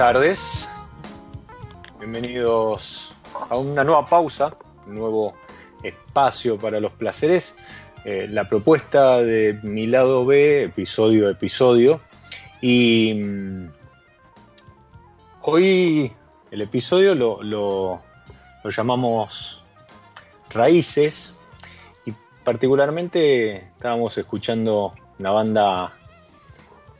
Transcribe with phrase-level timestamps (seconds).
[0.00, 0.66] Tardes,
[1.98, 3.12] bienvenidos
[3.50, 4.56] a una nueva pausa,
[4.86, 5.34] un nuevo
[5.82, 7.54] espacio para los placeres.
[8.06, 12.00] Eh, la propuesta de mi lado B, episodio a episodio.
[12.62, 13.68] Y mm,
[15.42, 16.10] hoy
[16.50, 18.00] el episodio lo, lo,
[18.64, 19.62] lo llamamos
[20.48, 21.34] Raíces
[22.06, 25.92] y particularmente estábamos escuchando una banda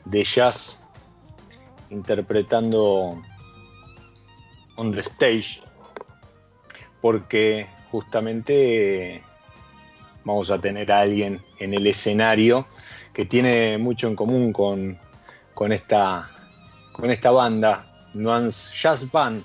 [0.04, 0.79] de jazz
[1.90, 3.20] interpretando
[4.76, 5.60] on the stage,
[7.00, 9.22] porque justamente
[10.24, 12.66] vamos a tener a alguien en el escenario
[13.12, 14.98] que tiene mucho en común con,
[15.54, 16.30] con, esta,
[16.92, 19.44] con esta banda, Nuance Jazz Band.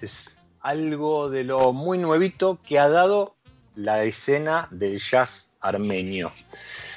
[0.00, 3.34] Es algo de lo muy nuevito que ha dado
[3.74, 6.30] la escena del jazz armenio.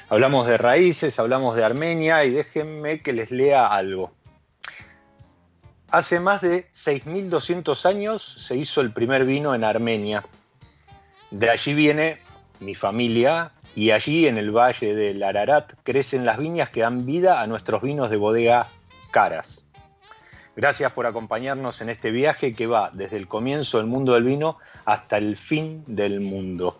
[0.09, 4.11] Hablamos de raíces, hablamos de Armenia y déjenme que les lea algo.
[5.93, 10.25] Hace más de 6.200 años se hizo el primer vino en Armenia.
[11.29, 12.17] De allí viene
[12.59, 17.41] mi familia y allí en el valle del Ararat crecen las viñas que dan vida
[17.41, 18.67] a nuestros vinos de bodega
[19.11, 19.65] caras.
[20.55, 24.57] Gracias por acompañarnos en este viaje que va desde el comienzo del mundo del vino
[24.85, 26.79] hasta el fin del mundo.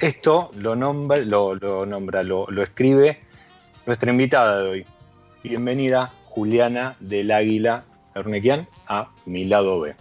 [0.00, 1.54] Esto lo nombra, lo,
[1.86, 3.20] nombra, lo escribe
[3.86, 4.86] nuestra invitada de hoy.
[5.44, 7.82] Bienvenida, Juliana del Águila
[8.14, 9.96] Ernequian, a mi lado B.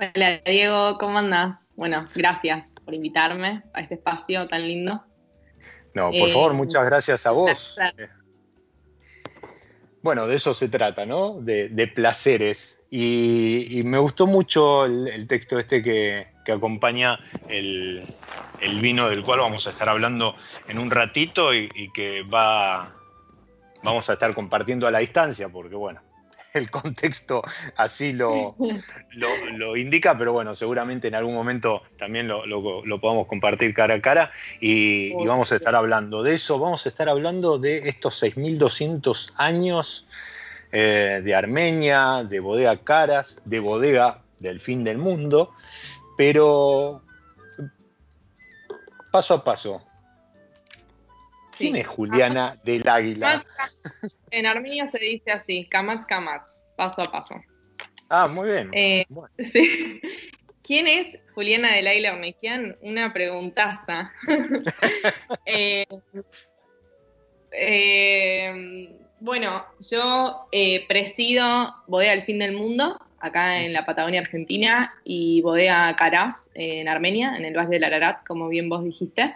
[0.00, 1.72] Hola Diego, ¿cómo andás?
[1.76, 5.04] Bueno, gracias por invitarme a este espacio tan lindo.
[5.94, 7.78] No, por favor, eh, muchas gracias a vos.
[10.02, 11.34] Bueno, de eso se trata, ¿no?
[11.42, 12.80] De, placeres.
[12.88, 18.06] Y, me gustó mucho el, texto este que, acompaña el,
[18.80, 20.36] vino del cual vamos a estar hablando
[20.68, 22.94] en un ratito y, y que va,
[23.82, 26.00] vamos a estar compartiendo a la distancia, porque bueno,
[26.54, 27.42] el contexto
[27.76, 28.56] así lo,
[29.12, 34.32] lo, indica, pero bueno, seguramente en algún momento también lo, podamos compartir cara a cara
[34.60, 40.06] y, vamos a estar hablando de eso, vamos a estar hablando de estos 6.200 años
[40.72, 45.52] eh, de Armenia, de bodega Caras, de bodega del fin del mundo,
[46.16, 47.02] pero
[49.10, 49.82] paso a paso,
[51.60, 53.44] ¿Quién es Juliana del Águila?
[54.30, 57.34] En Armenia se dice así, kamats kamats, paso a paso.
[58.08, 58.70] Ah, muy bien.
[58.72, 59.04] Eh,
[59.38, 60.00] sí.
[60.62, 62.76] ¿Quién es Juliana del Águila Ornequian?
[62.80, 64.12] Una preguntaza.
[65.46, 65.86] Eh,
[67.52, 70.46] eh, bueno, yo
[70.86, 76.88] presido Bodega El Fin del Mundo, acá en la Patagonia Argentina, y Bodega Caraz, en
[76.88, 79.34] Armenia, en el Valle del Ararat, como bien vos dijiste.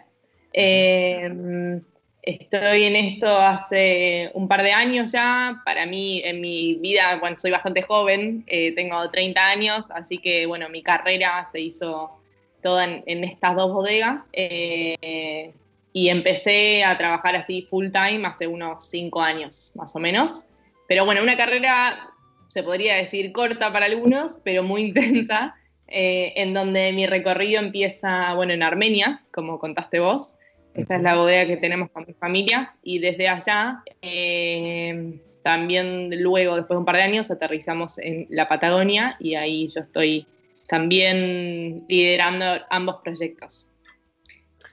[2.27, 5.61] Estoy en esto hace un par de años ya.
[5.67, 10.47] Para mí, en mi vida, bueno, soy bastante joven, eh, tengo 30 años, así que,
[10.47, 12.19] bueno, mi carrera se hizo
[12.63, 14.31] toda en, estas dos bodegas.
[14.33, 15.53] Eh,
[15.93, 20.47] y empecé a trabajar así full time hace unos 5 años, más o menos.
[20.89, 22.09] Pero bueno, una carrera,
[22.49, 25.57] se podría decir, corta para algunos, pero muy intensa,
[25.89, 30.37] eh, en donde mi recorrido empieza, bueno, en Armenia, como contaste vos.
[30.75, 36.57] Esta es la bodega que tenemos con mi familia y desde allá eh, también luego,
[36.57, 40.27] después de un par de años, aterrizamos en la Patagonia y ahí yo estoy
[40.67, 43.69] también liderando ambos proyectos.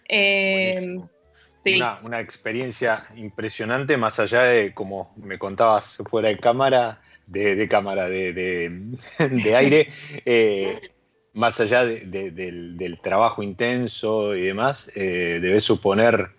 [0.07, 0.97] Eh,
[2.03, 9.55] una, experiencia impresionante, más allá de, como me contabas fuera de cámara, de, cámara, de,
[9.55, 9.87] aire,
[10.25, 10.79] eh,
[11.33, 16.31] más allá del, trabajo intenso y demás, eh, debe suponer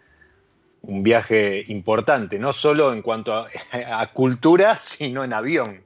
[0.83, 3.35] un viaje importante, no solo en cuanto
[3.73, 5.83] a, cultura, sino en avión.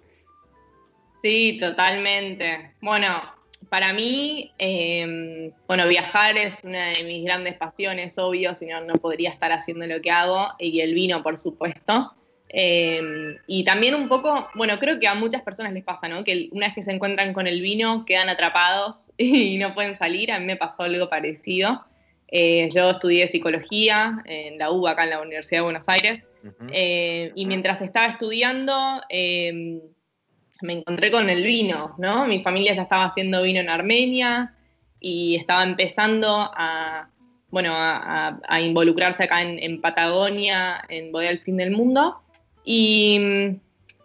[1.23, 2.73] Sí, totalmente.
[2.81, 3.20] Bueno,
[3.69, 8.94] para mí, em, bueno, viajar es una de mis grandes pasiones, obvio, si no, no
[8.94, 12.12] podría estar haciendo lo que hago, y el vino, por supuesto.
[12.58, 16.25] Em, y también un poco, bueno, creo que a muchas personas les pasa, ¿no?
[16.25, 20.32] Que una vez que se encuentran con el vino quedan atrapados y no pueden salir.
[20.32, 21.85] A mí me pasó algo parecido.
[22.29, 26.23] Eh, yo estudié psicología en la UBA, acá en la Universidad de Buenos Aires.
[26.73, 29.82] Eh, y mientras estaba estudiando, em,
[30.62, 32.26] me encontré con el vino, ¿no?
[32.26, 34.55] Mi familia ya estaba haciendo vino en Armenia
[34.99, 37.11] y estaba empezando a,
[37.50, 42.23] bueno, a, involucrarse acá en, en, Patagonia, en Bodega del Fin del Mundo.
[42.69, 43.17] Y,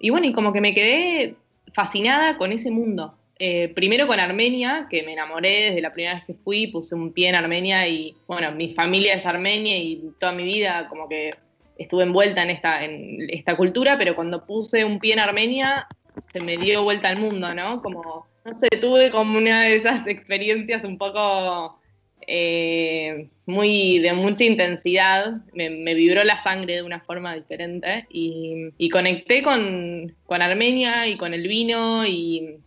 [0.10, 1.36] bueno, y como que me quedé
[1.74, 3.16] fascinada con ese mundo.
[3.40, 7.12] Eh, primero con Armenia, que me enamoré desde la primera vez que fui, puse un
[7.12, 11.31] pie en Armenia y bueno, mi familia es armenia y toda mi vida como que
[11.75, 15.88] estuve envuelta en esta, en esta cultura, pero cuando puse un pie en Armenia
[16.32, 17.82] se me dio vuelta al mundo, ¿no?
[17.82, 21.80] Como, no sé, tuve como una de esas experiencias un poco
[22.28, 29.42] eh, muy de mucha intensidad, me, vibró la sangre de una forma diferente y, conecté
[29.42, 32.60] con, Armenia y con el vino y,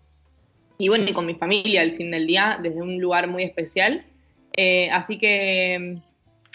[0.86, 4.04] bueno, y con mi familia al fin del día desde un lugar muy especial.
[4.56, 5.96] Eh, así que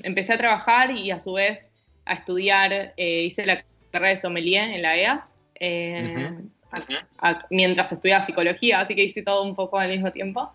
[0.03, 1.73] empecé a trabajar y a su vez
[2.05, 5.35] a estudiar, eh, hice la carrera de sommelier en la EAS.
[7.49, 10.51] mientras estudiaba psicología, así que hice todo un poco al mismo tiempo.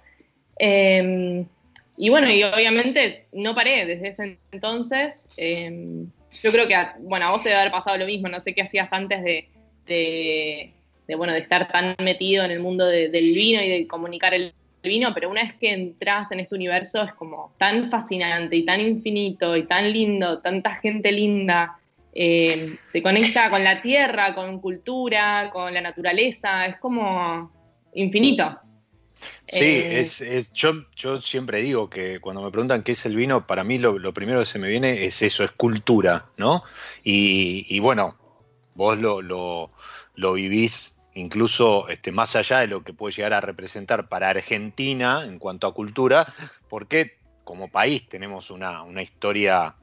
[1.97, 5.29] Y bueno, y obviamente no paré desde ese entonces.
[5.37, 6.11] Em,
[6.43, 8.55] yo creo que, a, bueno, a vos te debe haber pasado lo mismo, no sé
[8.55, 9.49] qué hacías antes de,
[9.87, 14.53] de, bueno, de estar tan metido en el mundo del vino y de comunicar el
[14.83, 18.81] vino, pero una vez que entras en este universo es como tan fascinante y tan
[18.81, 21.79] infinito y tan lindo, tanta gente linda,
[22.13, 27.51] em, te conecta con la tierra, con cultura, con la naturaleza, es como
[27.95, 28.59] infinito.
[29.47, 33.47] Sí, eh, es, yo, yo, siempre digo que cuando me preguntan qué es el vino,
[33.47, 36.65] para mí lo, primero que se me viene es eso, es cultura, ¿no?
[37.03, 38.17] Y, bueno,
[38.75, 44.09] vos lo, lo, vivís incluso este, más allá de lo que puede llegar a representar
[44.09, 46.33] para Argentina en cuanto a cultura,
[46.69, 49.77] porque como país tenemos una, historia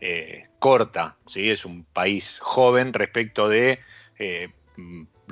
[0.00, 1.50] eh, corta, ¿sí?
[1.50, 3.78] es un país joven respecto de
[4.18, 4.50] eh,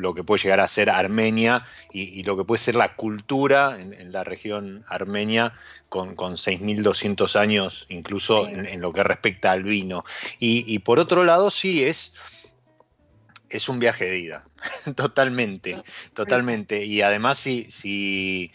[0.03, 4.13] lo que puede llegar a ser Armenia y, lo que puede ser la cultura en,
[4.13, 5.55] la región armenia
[5.89, 10.05] con, con 6.200 años, incluso en, lo que respecta al vino.
[10.39, 12.15] Y, por otro lado, sí, es,
[13.49, 14.45] es un viaje de ida,
[14.97, 15.83] totalmente,
[16.15, 16.85] totalmente.
[16.85, 18.53] Y además, si, si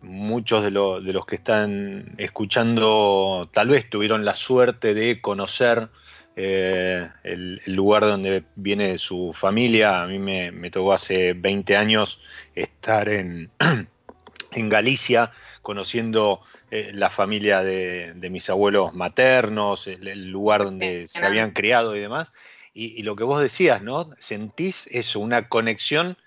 [0.00, 5.90] muchos de, de los que están escuchando tal vez tuvieron la suerte de conocer
[6.38, 10.02] eh, el, lugar donde viene su familia.
[10.02, 12.20] A mí me, tocó hace 20 años
[12.54, 13.50] estar en,
[14.52, 21.52] en Galicia conociendo eh, la familia de, mis abuelos maternos, el, lugar donde se habían
[21.52, 22.32] criado y demás.
[22.74, 24.10] Y, lo que vos decías, ¿no?
[24.18, 26.18] Sentís eso, una conexión,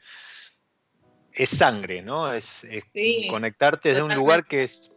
[1.32, 2.34] es sangre, ¿no?
[2.34, 2.66] Es,
[3.30, 4.92] conectarte desde un lugar que es,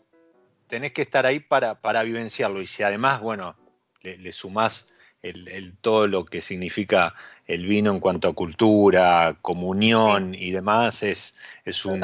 [0.67, 2.63] tenés que estar ahí para, para vivenciarlo.
[2.63, 3.55] Y si además, bueno,
[4.01, 4.89] le, le sumás
[5.23, 7.15] el, todo lo que significa
[7.47, 12.03] el vino en cuanto a cultura, comunión y demás, es, es un,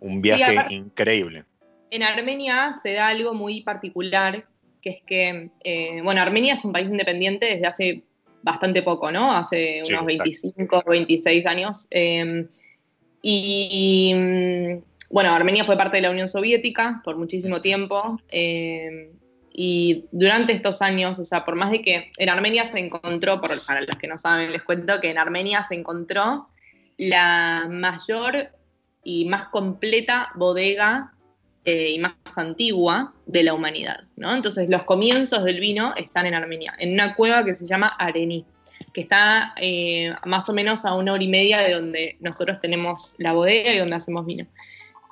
[0.00, 1.44] un, viaje increíble.
[1.90, 4.46] En Armenia se da algo muy particular,
[4.80, 8.02] que es que, eh, bueno, Armenia es un país independiente desde hace
[8.42, 9.34] bastante poco, ¿no?
[9.34, 11.86] Hace unos 25 o 26 años.
[11.90, 12.48] Em,
[13.22, 18.20] y, mm, bueno, Armenia fue parte de la Unión Soviética por muchísimo tiempo.
[18.28, 19.08] Em,
[19.56, 23.54] y durante estos años, o sea, por más de que en Armenia se encontró, para
[23.54, 26.48] los que no saben, les cuento que en Armenia se encontró
[26.96, 28.48] la mayor
[29.04, 31.12] y más completa bodega
[31.64, 34.34] eh, y más antigua de la humanidad, ¿no?
[34.34, 38.44] Entonces los comienzos del vino están en Armenia, en una cueva que se llama Arení,
[38.92, 43.14] que está eh, más o menos a una hora y media de donde nosotros tenemos
[43.18, 44.46] la bodega y donde hacemos vino.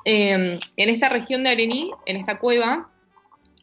[0.04, 2.88] Eh, en esta región de Arení, en esta cueva,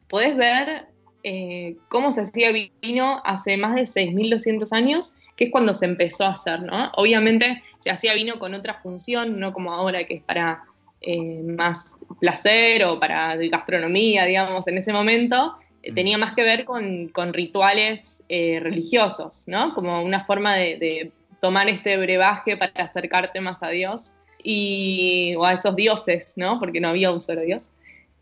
[0.10, 0.88] podés ver
[1.24, 6.25] eh, cómo se hacía vino hace más de 6.200 años, que es cuando se empezó
[6.25, 6.92] a hacer, ¿no?
[6.96, 10.63] Obviamente se hacía vino con otra función, no como ahora que es para
[11.01, 16.66] eh, más placer o para gastronomía, digamos, en ese momento, eh, tenía más que ver
[16.66, 19.74] con, rituales religiosos, ¿no?
[19.74, 24.12] Como una forma de, tomar este brebaje para acercarte más a Dios
[24.44, 26.60] y, o a esos dioses, ¿no?
[26.60, 27.72] Porque no había un solo Dios.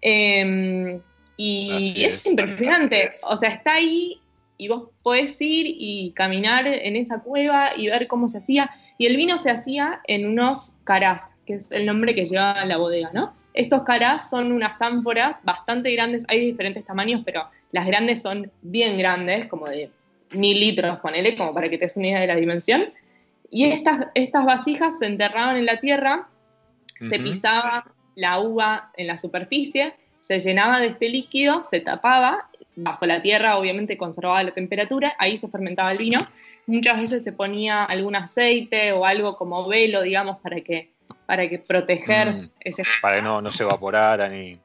[0.02, 1.02] Em,
[1.38, 3.12] y es, impresionante.
[3.30, 4.20] O sea, está ahí
[4.58, 8.72] y vos podés ir y caminar en esa cueva y ver cómo se hacía.
[8.98, 12.78] Y el vino se hacía en unos carás, que es el nombre que lleva la
[12.78, 13.34] bodega, ¿no?
[13.54, 18.98] Estos carás son unas ánforas bastante grandes, hay diferentes tamaños, pero las grandes son bien
[18.98, 19.92] grandes, como de
[20.32, 22.86] mil litros, ponele, como para que te des una idea de la dimensión.
[23.50, 26.28] Y estas, estas vasijas se enterraban en la tierra,
[27.00, 29.94] se pisaba la uva en la superficie
[30.28, 35.38] se llenaba de este líquido, se tapaba, bajo la tierra obviamente conservaba la temperatura, ahí
[35.38, 36.28] se fermentaba el vino.
[36.66, 40.92] Muchas veces se ponía algún aceite o algo como velo, digamos, para que,
[41.26, 42.84] para que proteger mm, ese...
[43.02, 44.60] Para que no, no se evaporara ni...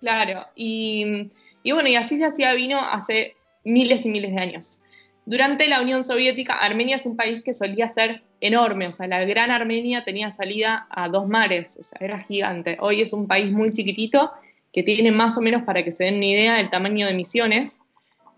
[0.00, 1.30] Claro, y,
[1.62, 4.80] y bueno, y así se hacía vino hace miles y miles de años.
[5.26, 9.22] Durante la Unión Soviética, Armenia es un país que solía ser enorme, o sea, la
[9.26, 12.78] gran Armenia tenía salida a dos mares, o sea, era gigante.
[12.80, 14.32] Hoy es un país muy chiquitito
[14.76, 17.80] que tiene más o menos para que se den una idea del tamaño de emisiones.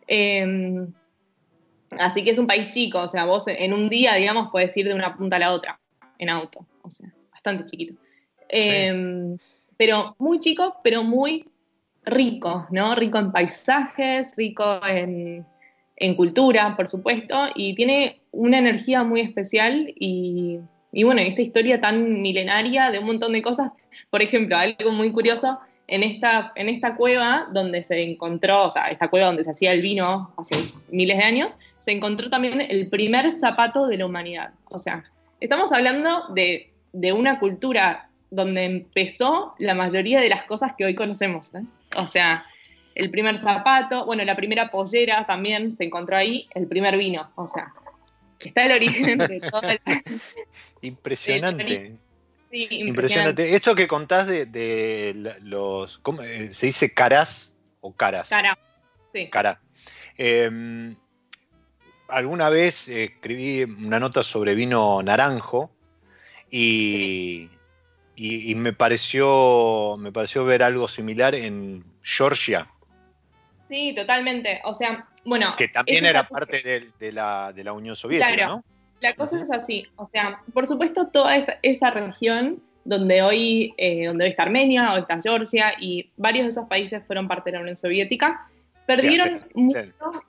[0.07, 0.87] Em,
[1.99, 4.87] así que es un país chico, o sea, vos en un día, digamos, puedes ir
[4.87, 5.81] de una punta a la otra
[6.17, 7.95] en auto, o sea, bastante chiquito.
[8.51, 9.37] Em,
[9.77, 11.45] pero muy chico, pero muy
[12.05, 12.95] rico, ¿no?
[12.95, 15.45] Rico en paisajes, rico en,
[15.97, 20.61] en cultura, por supuesto, y tiene una energía muy especial y,
[20.93, 23.73] y bueno, esta historia tan milenaria de un montón de cosas.
[24.09, 28.89] Por ejemplo, algo muy curioso en esta, en esta cueva donde se encontró, o sea,
[28.89, 30.55] esta cueva donde se hacía el vino hace
[30.91, 34.51] miles de años, se encontró también el primer zapato de la humanidad.
[34.67, 35.03] O sea,
[35.41, 41.55] estamos hablando de, una cultura donde empezó la mayoría de las cosas que hoy conocemos.
[41.55, 41.63] ¿eh?
[41.97, 42.45] O sea,
[42.95, 47.31] el primer zapato, bueno, la primera pollera también se encontró ahí, el primer vino.
[47.35, 47.73] O sea,
[48.41, 49.81] está el origen de todo el...
[50.83, 51.97] Impresionante.
[52.51, 53.55] Impresionante.
[53.55, 55.99] Esto que contás de, los.
[55.99, 58.29] ¿cómo, eh, ¿Se dice caras o caras?
[58.29, 58.59] Cara,
[59.13, 59.29] sí.
[59.31, 59.61] Cara.
[60.17, 60.97] Em,
[62.09, 65.71] alguna vez escribí una nota sobre vino naranjo
[66.51, 67.51] y,
[68.17, 72.69] y, me, pareció, me pareció ver algo similar en Georgia.
[73.69, 74.61] Sí, totalmente.
[74.65, 75.55] O sea, bueno.
[75.57, 76.63] Que también era parte
[76.99, 78.65] de, la, de, la, Unión Soviética, ¿no?
[79.01, 84.27] La cosa es así, o sea, por supuesto toda esa, región donde hoy, eh, donde
[84.27, 87.77] está Armenia o está Georgia y varios de esos países fueron parte de la Unión
[87.77, 88.47] Soviética,
[88.87, 90.23] perdieron mucho,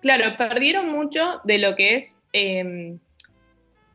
[0.00, 2.98] claro, perdieron mucho de lo que es em,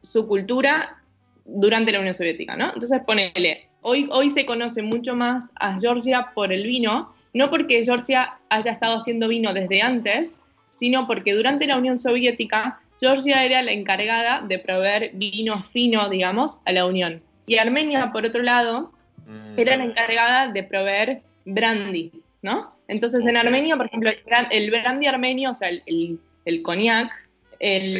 [0.01, 1.01] su cultura
[1.45, 2.71] durante la Unión Soviética, ¿no?
[2.73, 7.83] Entonces ponele, hoy, hoy se conoce mucho más a Georgia por el vino, no porque
[7.83, 13.61] Georgia haya estado haciendo vino desde antes, sino porque durante la Unión Soviética Georgia era
[13.61, 17.21] la encargada de proveer vino fino, digamos, a la Unión.
[17.45, 18.91] Y Armenia, por otro lado,
[19.27, 19.59] mm.
[19.59, 22.73] era la encargada de proveer brandy, ¿no?
[22.87, 24.11] Entonces en Armenia, por ejemplo,
[24.51, 27.11] el brandy armenio, o sea, el, el, cognac,
[27.59, 27.95] es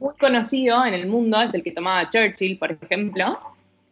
[0.00, 3.38] muy conocido en el mundo, es el que tomaba Churchill, por ejemplo,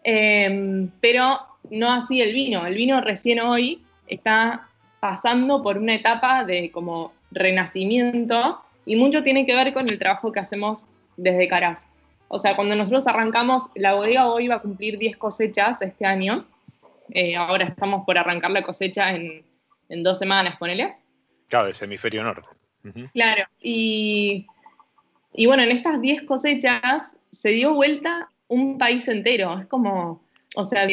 [0.02, 1.38] em, pero
[1.71, 2.66] no así el vino.
[2.66, 4.68] El vino recién hoy está
[5.00, 10.32] pasando por una etapa de como renacimiento y mucho tiene que ver con el trabajo
[10.32, 10.86] que hacemos
[11.16, 11.88] desde Caras.
[12.28, 16.46] O sea, cuando nosotros arrancamos, la bodega hoy va a cumplir 10 cosechas este año.
[17.10, 19.44] Eh, ahora estamos por arrancar la cosecha en,
[19.90, 20.96] en dos semanas, ponele.
[21.48, 22.48] Claro, es hemisferio norte.
[23.12, 24.46] Claro, y,
[25.34, 29.58] y bueno, en estas 10 cosechas se dio vuelta un país entero.
[29.58, 30.22] Es como,
[30.54, 30.87] o sea,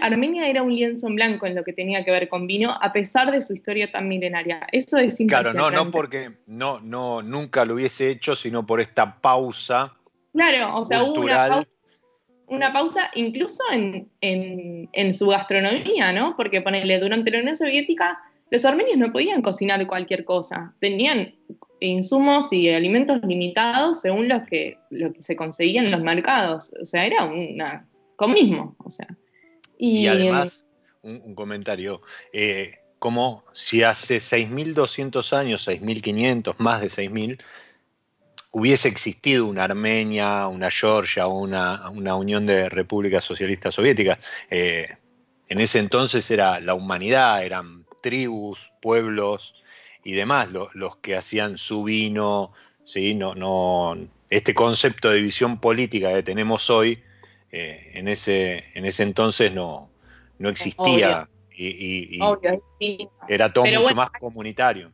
[0.00, 2.92] Armenia era un lienzo en blanco en lo que tenía que ver con vino, a
[2.92, 4.66] pesar de su historia tan milenaria.
[4.72, 5.58] Eso es impresionante.
[5.58, 9.94] Claro, no, no porque no, no, nunca lo hubiese hecho, sino por esta pausa.
[10.32, 11.24] Claro, o sea, hubo
[12.48, 16.34] una pausa, incluso en, en, su gastronomía, ¿no?
[16.36, 18.18] Porque ponele, durante la Unión Soviética,
[18.50, 20.74] los armenios no podían cocinar cualquier cosa.
[20.80, 21.34] Tenían
[21.80, 26.72] insumos y alimentos limitados según los que, lo que se conseguía en los mercados.
[26.80, 27.86] O sea, era una
[28.26, 29.06] mismo, o sea.
[29.78, 30.66] Y, además,
[31.02, 37.40] un, comentario, eh, como si hace 6.200 años, 6.500, más de 6.000,
[38.50, 44.18] hubiese existido una Armenia, una Georgia, una, una Unión de Repúblicas Socialistas Soviéticas.
[44.50, 44.88] Eh,
[45.48, 49.54] en ese entonces era la humanidad, eran tribus, pueblos
[50.04, 53.14] y demás los que hacían su vino, ¿sí?
[53.14, 53.96] no, no,
[54.30, 57.02] este concepto de división política que tenemos hoy
[57.52, 59.90] eh, en, ese, en ese entonces no,
[60.38, 62.18] no existía y,
[63.28, 64.92] era todo mucho más comunitario.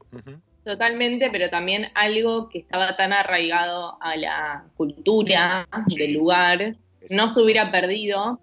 [0.64, 6.76] Totalmente, pero también algo que estaba tan arraigado a la cultura del lugar,
[7.10, 8.40] no se hubiera perdido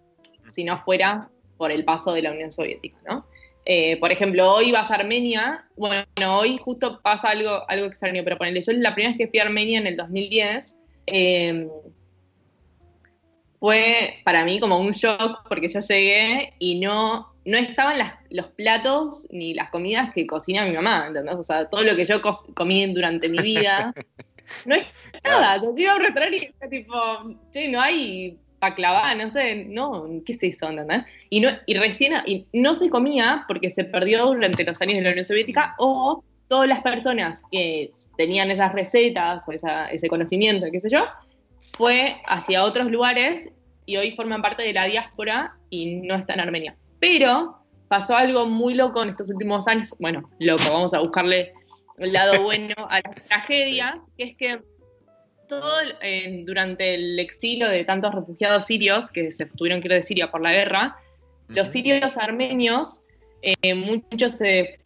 [0.48, 3.26] si no fuera por el paso de la Unión Soviética, ¿no?
[3.66, 6.06] Eh, por ejemplo, hoy vas a Armenia, bueno,
[6.38, 9.44] hoy justo pasa algo, algo extraño, pero ponele, yo la primera vez que fui a
[9.44, 11.68] Armenia en el 2010, eh,
[13.62, 18.00] fue para mí como un shock porque yo llegué y no, no estaban
[18.32, 21.36] los platos ni las comidas que cocina mi mamá, ¿entendés?
[21.36, 22.20] O sea, todo lo que yo
[22.56, 23.94] comí durante mi vida.
[24.66, 24.76] no
[25.14, 26.96] estaba, yo iba a un restaurante y tipo,
[27.52, 31.06] che, no hay baklava, no sé, no, ¿qué es eso, entendés?
[31.30, 35.02] Y, no, y recién, y no se comía porque se perdió durante los años de
[35.04, 40.80] la Unión Soviética o todas las personas que tenían esas recetas o ese conocimiento, qué
[40.80, 41.06] sé yo,
[41.82, 43.50] fue hacia otros lugares
[43.88, 46.76] y hoy forman parte de la diáspora y no está en Armenia.
[47.00, 51.54] Pero pasó algo muy loco en estos últimos años, bueno, loco, vamos a buscarle
[51.98, 54.60] el lado bueno a la tragedia, que es que
[55.50, 55.72] todo
[56.46, 60.42] durante el exilio de tantos refugiados sirios que se tuvieron que ir de Siria por
[60.42, 60.98] la guerra,
[61.48, 63.02] los sirios armenios,
[63.42, 64.82] eh, muchos se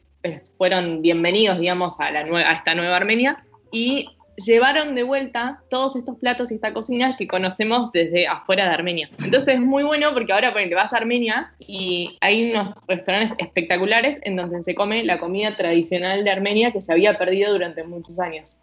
[0.58, 6.17] fueron bienvenidos, digamos, a, la a esta nueva Armenia y llevaron de vuelta todos estos
[6.17, 9.10] platos y esta cocina que conocemos desde afuera de Armenia.
[9.24, 14.19] Entonces es muy bueno porque ahora te vas a Armenia y hay unos restaurantes espectaculares
[14.24, 18.19] en donde se come la comida tradicional de Armenia que se había perdido durante muchos
[18.19, 18.60] años.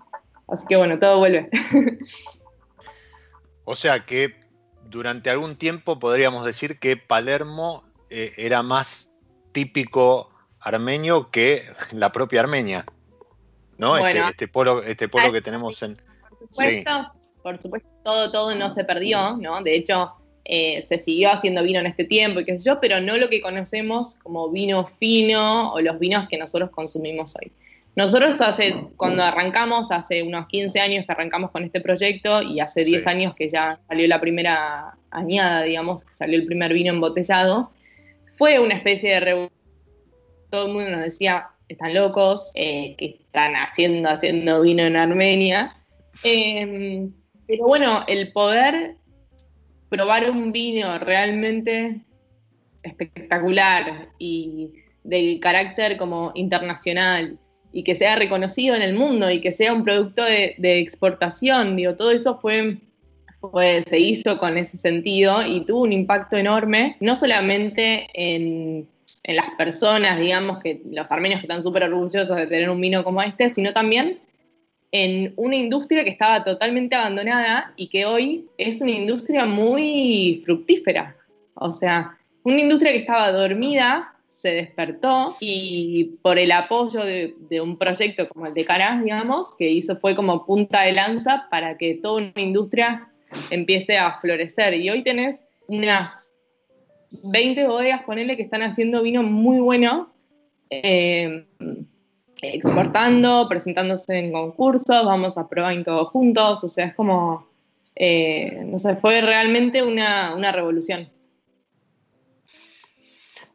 [0.48, 1.48] Así que bueno, todo vuelve.
[3.64, 4.34] o sea que
[4.84, 9.10] durante algún tiempo podríamos decir que Palermo eh, era más
[9.52, 10.30] típico
[10.60, 12.84] armenio que la propia Armenia.
[13.78, 13.96] ¿No?
[13.96, 15.96] Este, este, polo, este polo que tenemos en.
[15.96, 19.62] Por supuesto, por supuesto, todo, todo no se perdió, ¿no?
[19.62, 20.12] De hecho,
[20.44, 23.28] eh, se siguió haciendo vino en este tiempo y qué sé yo, pero no lo
[23.28, 27.52] que conocemos como vino fino o los vinos que nosotros consumimos hoy.
[27.94, 32.84] Nosotros hace, cuando arrancamos, hace unos 15 años que arrancamos con este proyecto y hace
[32.84, 37.70] 10 años que ya salió la primera añada, digamos, que salió el primer vino embotellado,
[38.38, 39.58] fue una especie de revolución.
[40.50, 45.74] Todo el mundo nos decía, están locos, eh, que están haciendo, haciendo vino en Armenia.
[46.22, 47.10] Em,
[47.46, 48.96] pero bueno, el poder
[49.88, 52.02] probar un vino realmente
[52.82, 57.38] espectacular y del carácter como internacional
[57.72, 61.96] y que sea reconocido en el mundo y que sea un producto de, exportación, digo,
[61.96, 62.76] todo eso fue,
[63.40, 68.86] fue, se hizo con ese sentido y tuvo un impacto enorme, no solamente en
[69.24, 73.04] en las personas, digamos, que los armenios que están súper orgullosos de tener un vino
[73.04, 74.18] como este, sino también
[74.92, 81.16] en una industria que estaba totalmente abandonada y que hoy es una industria muy fructífera.
[81.54, 87.78] O sea, una industria que estaba dormida se despertó y por el apoyo de, un
[87.78, 91.94] proyecto como el de Caras, digamos, que hizo fue como punta de lanza para que
[91.94, 93.08] toda una industria
[93.50, 94.74] empiece a florecer.
[94.74, 96.31] Y hoy tenés unas
[97.22, 100.12] 20 bodegas, ponele, que están haciendo vino muy bueno.
[100.70, 101.46] Eh,
[102.42, 107.48] exportando, presentándose en concursos, vamos a probar todos juntos, o sea, es como,
[107.94, 111.08] eh, no sé, fue realmente una, revolución.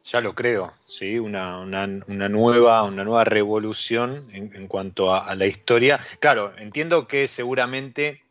[0.04, 6.00] Ya lo creo, sí, una, nueva, una nueva revolución en, cuanto a, la historia.
[6.18, 8.22] Claro, entiendo que seguramente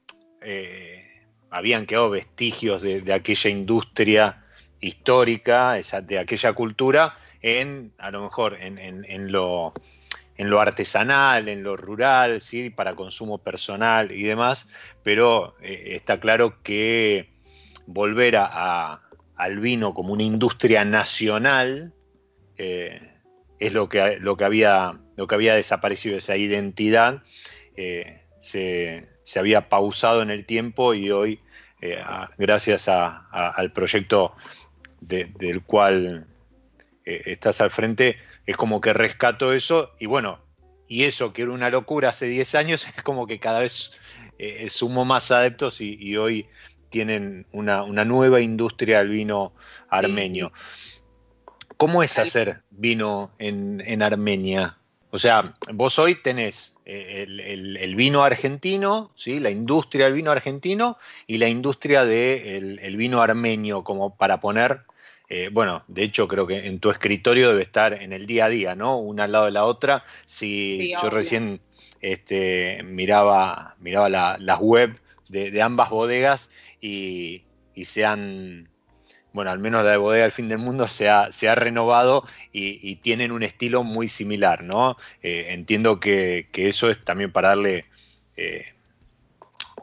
[0.41, 1.05] eh,
[1.51, 4.43] habían quedado vestigios de, aquella industria
[4.81, 12.69] histórica, de aquella cultura, en a lo mejor en lo artesanal, en lo rural, ¿sí?
[12.69, 14.67] para consumo personal y demás,
[15.03, 17.29] pero eh, está claro que
[17.87, 19.01] volver a,
[19.35, 21.93] al vino como una industria nacional
[22.57, 23.13] eh,
[23.59, 27.23] es lo que, lo, que había, lo que había desaparecido, esa identidad
[27.75, 31.41] eh, se, había pausado en el tiempo y hoy,
[32.37, 34.35] gracias al proyecto
[34.99, 36.27] del cual
[37.05, 40.39] estás al frente, es como que rescató eso y bueno,
[40.87, 43.91] y eso que era una locura hace 10 años, es como que cada vez
[44.39, 46.47] eh, sumó más adeptos y, hoy
[46.89, 49.53] tienen una, nueva industria del vino
[49.89, 50.51] armenio.
[51.75, 54.77] ¿Cómo es hacer vino en, Armenia?
[55.17, 59.39] O sea, vos hoy tenés eh, el, vino argentino, ¿sí?
[59.39, 64.81] la industria del vino argentino y la industria del el vino armenio, como para poner
[65.27, 68.49] eh, bueno, de hecho creo que en tu escritorio debe estar en el día a
[68.49, 68.99] día, ¿no?
[68.99, 70.03] Una al lado de la otra.
[70.27, 71.61] Si yo recién
[71.99, 74.99] este, miraba, miraba las web
[75.29, 77.41] de, ambas bodegas y,
[77.85, 78.69] se han,
[79.37, 82.25] bueno, al menos la de Bodega del Fin del Mundo se ha, se ha renovado
[82.51, 84.97] y, tienen un estilo muy similar, ¿no?
[85.21, 87.85] Eh, entiendo que, eso es también para darle
[88.35, 88.65] eh,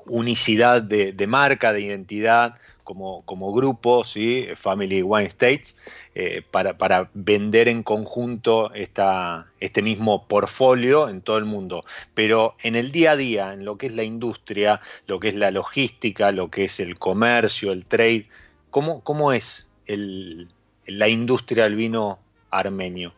[0.07, 4.49] unicidad de marca, de identidad como, grupo, ¿sí?
[4.55, 5.77] Family Wine States,
[6.15, 11.85] eh, para, vender en conjunto esta, este mismo portfolio en todo el mundo.
[12.13, 15.35] Pero en el día a día, en lo que es la industria, lo que es
[15.35, 18.29] la logística, lo que es el comercio, el trade,
[18.75, 22.19] ¿cómo, cómo es la industria del vino
[22.51, 23.15] armenio?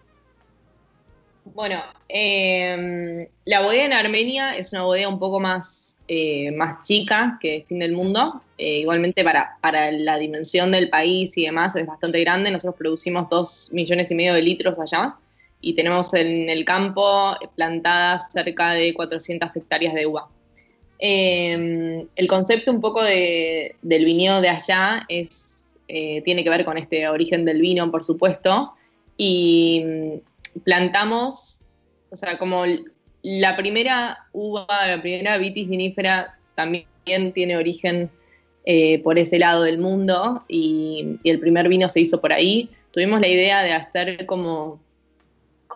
[1.46, 7.38] Bueno, em, la bodega en Armenia es una bodega un poco más eh, más chica
[7.40, 8.42] que Fin del Mundo.
[8.58, 12.50] Eh, igualmente para, para la dimensión del país y demás es bastante grande.
[12.50, 15.14] Nosotros producimos dos millones y medio de litros allá
[15.62, 20.28] y tenemos en el campo plantadas cerca de 400 hectáreas de uva.
[20.98, 26.78] Em, el concepto un poco del viñedo de allá es, eh, tiene que ver con
[26.78, 28.72] este origen del vino, por supuesto,
[29.16, 31.64] y mm, plantamos,
[32.10, 32.64] o sea, como
[33.22, 36.86] la primera uva, la primera vitis vinífera también
[37.32, 38.10] tiene origen
[38.64, 42.70] eh, por ese lado del mundo y, el primer vino se hizo por ahí.
[42.90, 44.80] Tuvimos la idea de hacer como,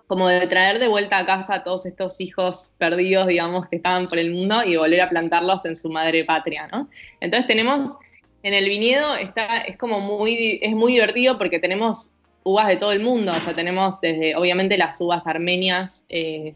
[0.07, 4.09] como de traer de vuelta a casa a todos estos hijos perdidos, digamos, que estaban
[4.09, 6.88] por el mundo y volver a plantarlos en su madre patria, ¿no?
[7.20, 7.96] Entonces tenemos,
[8.42, 12.92] en el viñedo está, es como muy, es muy divertido porque tenemos uvas de todo
[12.92, 16.55] el mundo, o sea, tenemos desde, obviamente, las uvas armenias, eh,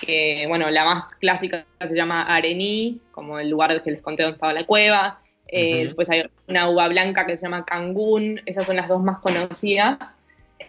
[0.00, 4.36] que, bueno, la más clásica se llama Arení, como el lugar que les conté donde
[4.36, 5.20] estaba la cueva.
[5.46, 9.18] Eh, después hay una uva blanca que se llama Cangún, esas son las dos más
[9.18, 10.16] conocidas.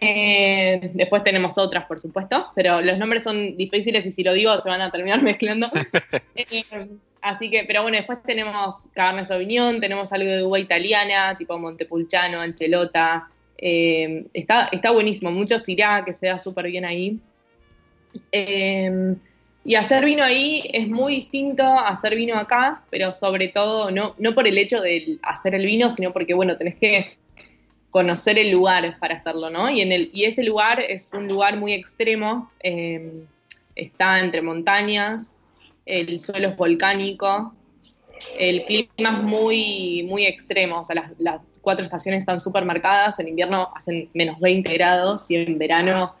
[0.00, 4.60] Eh, después tenemos otras, por supuesto, pero los nombres son difíciles y si lo digo
[4.60, 5.68] se van a terminar mezclando.
[6.34, 6.64] Eh,
[7.22, 12.40] así que, pero bueno, después tenemos Cabernet Sauvignon, tenemos algo de uva italiana, tipo Montepulciano,
[12.40, 13.28] Anchelota.
[13.58, 17.18] está, está buenísimo, mucho Syrah que se da súper bien ahí.
[18.32, 19.16] Em,
[19.64, 24.14] y hacer vino ahí es muy distinto a hacer vino acá, pero sobre todo no,
[24.18, 27.16] no por el hecho de hacer el vino, sino porque, bueno, tenés que
[27.90, 29.70] conocer el lugar para hacerlo, ¿no?
[29.70, 33.26] Y, en el, y ese lugar es un lugar muy extremo, em,
[33.74, 35.36] está entre montañas,
[35.84, 37.54] el suelo es volcánico,
[38.38, 43.26] el clima es muy, muy extremo, o sea, las, cuatro estaciones están súper marcadas, en
[43.26, 46.14] invierno hacen menos 20 grados y en verano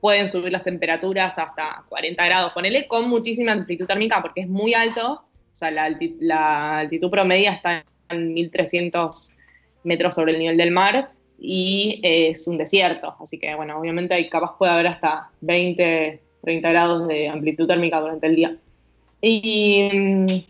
[0.00, 4.72] pueden subir las temperaturas hasta 40 grados, ponele, con muchísima amplitud térmica porque es muy
[4.72, 9.34] alto, o sea, la, altitud promedia está en 1300
[9.84, 14.28] metros sobre el nivel del mar, y es un desierto, así que bueno, obviamente hay
[14.28, 18.56] capaz puede haber hasta 20, 30 grados de amplitud térmica durante el día.
[19.20, 20.48] Y,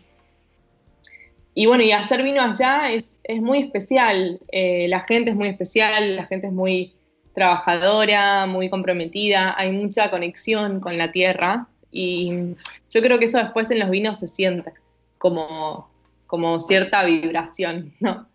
[1.53, 6.17] y bueno, y hacer vino allá es, muy especial, eh, la gente es muy especial,
[6.17, 6.93] la gente es muy
[7.33, 12.55] trabajadora, muy comprometida, hay mucha conexión con la tierra y
[12.91, 14.71] yo creo que eso después en los vinos se siente
[15.17, 15.89] como,
[16.27, 18.27] como cierta vibración, ¿no?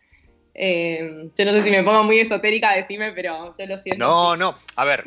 [0.54, 4.04] Eh, yo no sé si me pongo muy esotérica, decime, pero yo lo siento.
[4.04, 5.04] No, no, a ver,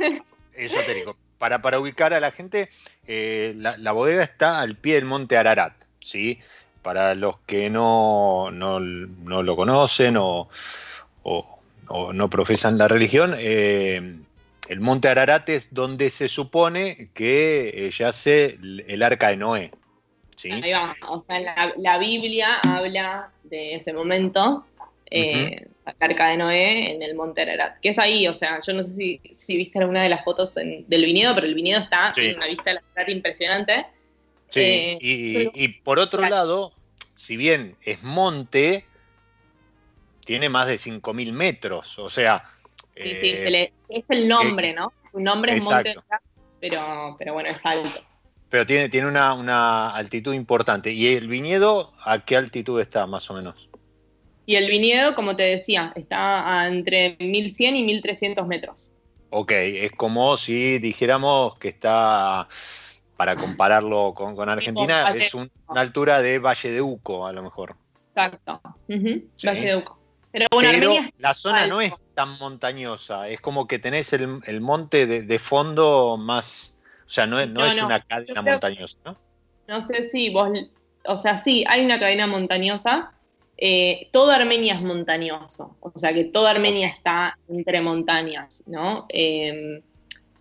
[0.54, 1.18] esotérico.
[1.38, 2.70] Para, para ubicar a la gente,
[3.06, 6.40] eh, la, bodega está al pie del monte Ararat, ¿sí?
[6.82, 10.48] Para los que no, no, lo conocen o,
[12.14, 14.16] no profesan la religión, eh,
[14.70, 19.72] el monte Ararat es donde se supone que yace el arca de Noé.
[20.38, 20.50] ¿sí?
[20.50, 24.66] Ahí va, o sea, la, la Biblia habla de ese momento
[25.14, 25.68] eh,
[26.00, 28.94] arca de Noé en el Monte Ararat, que es ahí, o sea, yo no sé
[28.96, 32.64] si, viste alguna de las fotos del viñedo, pero el viñedo está en una vista
[32.66, 33.86] de la Ararat impresionante.
[34.48, 36.74] Sí, eh, y, por otro lado,
[37.16, 38.86] si bien es monte,
[40.26, 42.44] tiene más de 5.000 metros, o sea...
[42.96, 44.94] Sí, sí, eh, es el nombre, ¿no?
[45.12, 45.96] Su nombre es Monte
[46.60, 48.02] pero, pero bueno, es alto.
[48.50, 50.92] Pero tiene, tiene una, una altitud importante.
[50.92, 53.70] ¿Y el viñedo a qué altitud está más o menos?
[54.46, 58.92] Y el viñedo, como te decía, está entre 1100 y 1300 metros.
[59.30, 62.48] Ok, es como si dijéramos que está,
[63.18, 67.76] para compararlo con, Argentina, es una altura de Valle de Uco, a lo mejor.
[68.10, 70.00] Exacto, Valle de Uco.
[70.32, 75.40] Pero, bueno, la zona no es tan montañosa, es como que tenés el, monte de,
[75.40, 76.76] fondo más,
[77.06, 79.18] o sea, no, es, no, es una cadena montañosa, ¿no?
[79.68, 80.50] No sé si vos,
[81.06, 83.14] o sea, sí, hay una cadena montañosa,
[83.58, 89.06] eh, toda Armenia es montañoso, o sea que toda Armenia está entre montañas, ¿no?
[89.10, 89.82] Em,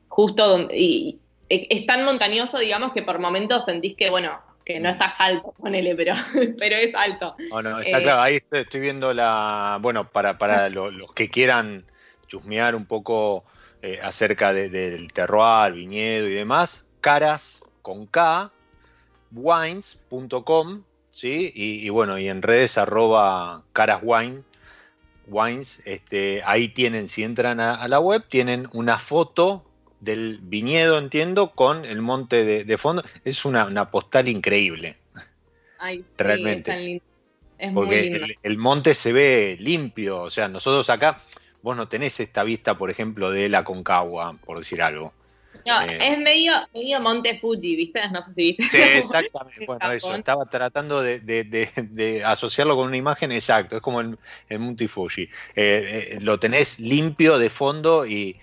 [0.09, 4.88] justo donde, y, es tan montañoso, digamos, que por momentos sentís que, bueno, que no
[4.88, 6.14] estás alto, ponele, pero,
[6.59, 7.37] pero es alto.
[7.51, 11.85] No, no, está eh, claro, ahí estoy, viendo la, bueno, para, para los que quieran
[12.27, 13.44] chusmear un poco
[13.83, 18.51] eh, acerca del terroir, viñedo y demás, caras con K,
[19.33, 21.53] wines.com ¿sí?
[21.55, 24.42] Y, bueno, y en redes arroba caraswine,
[25.29, 29.64] wines, este, ahí tienen, si entran a, la web, tienen una foto
[30.01, 33.05] del viñedo, entiendo, con el monte de, fondo.
[33.25, 34.96] Es una, postal increíble.
[35.79, 37.01] Ay, Realmente.
[37.59, 41.18] Es Porque El, monte se ve limpio, o sea, nosotros acá,
[41.62, 45.12] vos no tenés esta vista, por ejemplo, de la Concagua, por decir algo.
[45.66, 48.01] No, eh, es medio, medio Monte Fuji, ¿viste?
[48.11, 48.68] No sé si viste.
[48.70, 49.66] Sí, exactamente.
[49.66, 50.14] bueno, eso.
[50.14, 53.77] Estaba tratando de, asociarlo con una imagen, exacto.
[53.77, 54.18] Es como el,
[54.59, 55.22] Monte Fuji.
[55.22, 58.38] Eh, eh, lo tenés limpio de fondo y,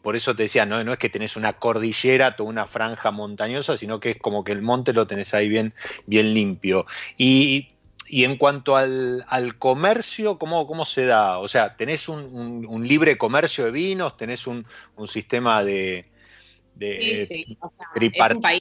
[0.00, 3.76] por eso te decía, no, no es que tenés una cordillera, toda una franja montañosa,
[3.76, 5.74] sino que es como que el monte lo tenés ahí bien,
[6.06, 6.86] bien limpio.
[7.18, 7.68] Y,
[8.08, 9.24] en cuanto al,
[9.58, 11.38] comercio, ¿cómo, ¿cómo, se da?
[11.38, 14.16] O sea, ¿tenés un, libre comercio de vinos?
[14.16, 14.64] ¿Tenés un
[15.06, 16.11] sistema de,
[16.74, 17.56] de sí,
[17.94, 18.60] es un país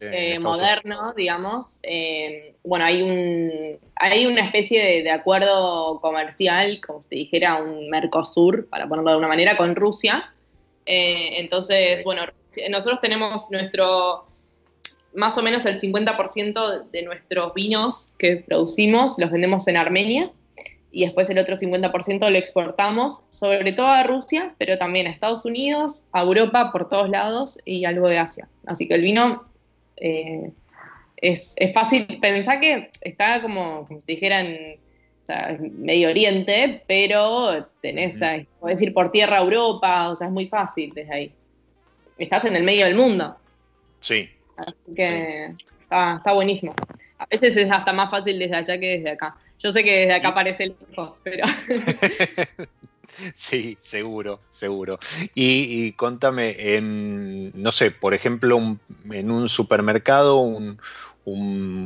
[0.00, 1.78] eh, moderno, digamos.
[1.82, 8.66] Eh, bueno, hay un hay una especie de, acuerdo comercial, como si dijera un Mercosur,
[8.68, 10.32] para ponerlo de alguna manera, con Rusia.
[10.86, 12.22] Eh, entonces, bueno,
[12.70, 14.26] nosotros tenemos nuestro
[15.14, 20.32] más o menos el 50% de nuestros vinos que producimos los vendemos en Armenia
[20.94, 25.44] y después el otro 50% lo exportamos, sobre todo a Rusia, pero también a Estados
[25.44, 28.48] Unidos, a Europa, por todos lados y algo de Asia.
[28.66, 29.44] Así que el vino
[29.96, 30.52] eh,
[31.16, 34.56] es, fácil pensar que está como, como si dijeran,
[35.58, 38.20] Medio Oriente, pero tenés,
[38.60, 41.32] uh decir, por tierra Europa, o sea, es muy fácil desde ahí.
[42.18, 43.34] Estás en el medio del mundo.
[44.00, 44.28] Sí.
[44.56, 45.54] Así que
[45.84, 46.74] Está, está buenísimo.
[47.18, 49.36] A veces es hasta más fácil desde allá que desde acá.
[49.58, 51.46] Yo sé que desde acá parece lejos, pero.
[53.34, 54.98] Sí, seguro, seguro.
[55.34, 58.58] Y, contame, en, no sé, por ejemplo,
[59.10, 60.78] en un supermercado, un,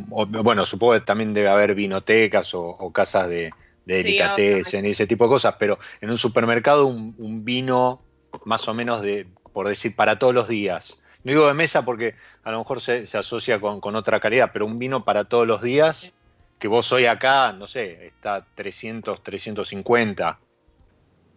[0.08, 3.52] bueno, supongo que también debe haber vinotecas o, casas de,
[3.84, 8.02] de delicatessen y ese tipo de cosas, pero en un supermercado un, vino
[8.44, 10.98] más o menos de, por decir, para todos los días.
[11.24, 14.66] No digo de mesa porque a lo mejor se, asocia con, con, otra calidad, pero
[14.66, 16.12] un vino para todos los días
[16.58, 20.40] que vos hoy acá, no sé, está 300, 350.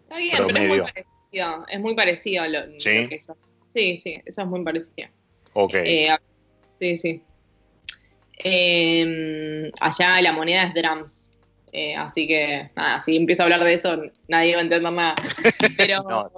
[0.03, 1.65] Está bien, pero es muy parecido.
[1.67, 3.07] Es muy parecido lo, ¿Sí?
[3.07, 3.37] que eso.
[3.73, 5.09] Sí, sí, eso es muy parecido.
[5.53, 5.73] Ok.
[5.75, 6.15] Eh,
[6.79, 7.23] sí, sí.
[8.37, 11.31] Em, allá la moneda es drams.
[11.73, 15.15] Eh, así que, nada, si empiezo a hablar de eso, nadie va a entender nada.
[15.77, 16.29] Pero, no,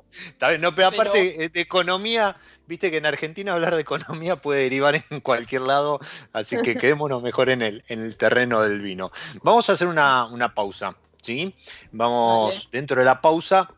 [0.59, 5.19] no, pero aparte de economía, viste que en Argentina hablar de economía puede derivar en
[5.21, 5.99] cualquier lado,
[6.31, 9.11] así que quedémonos mejor en el, en el terreno del vino.
[9.41, 11.55] Vamos a hacer una, pausa, ¿sí?
[11.91, 13.69] Vamos dentro de la pausa,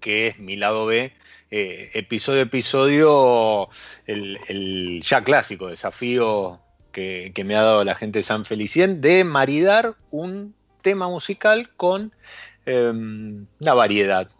[0.00, 1.12] que es mi lado B,
[1.50, 3.68] eh, episodio a episodio,
[4.06, 6.60] el, ya clásico desafío
[6.92, 12.12] que, me ha dado la gente de San Felicien de maridar un tema musical con
[12.66, 14.30] em, una variedad.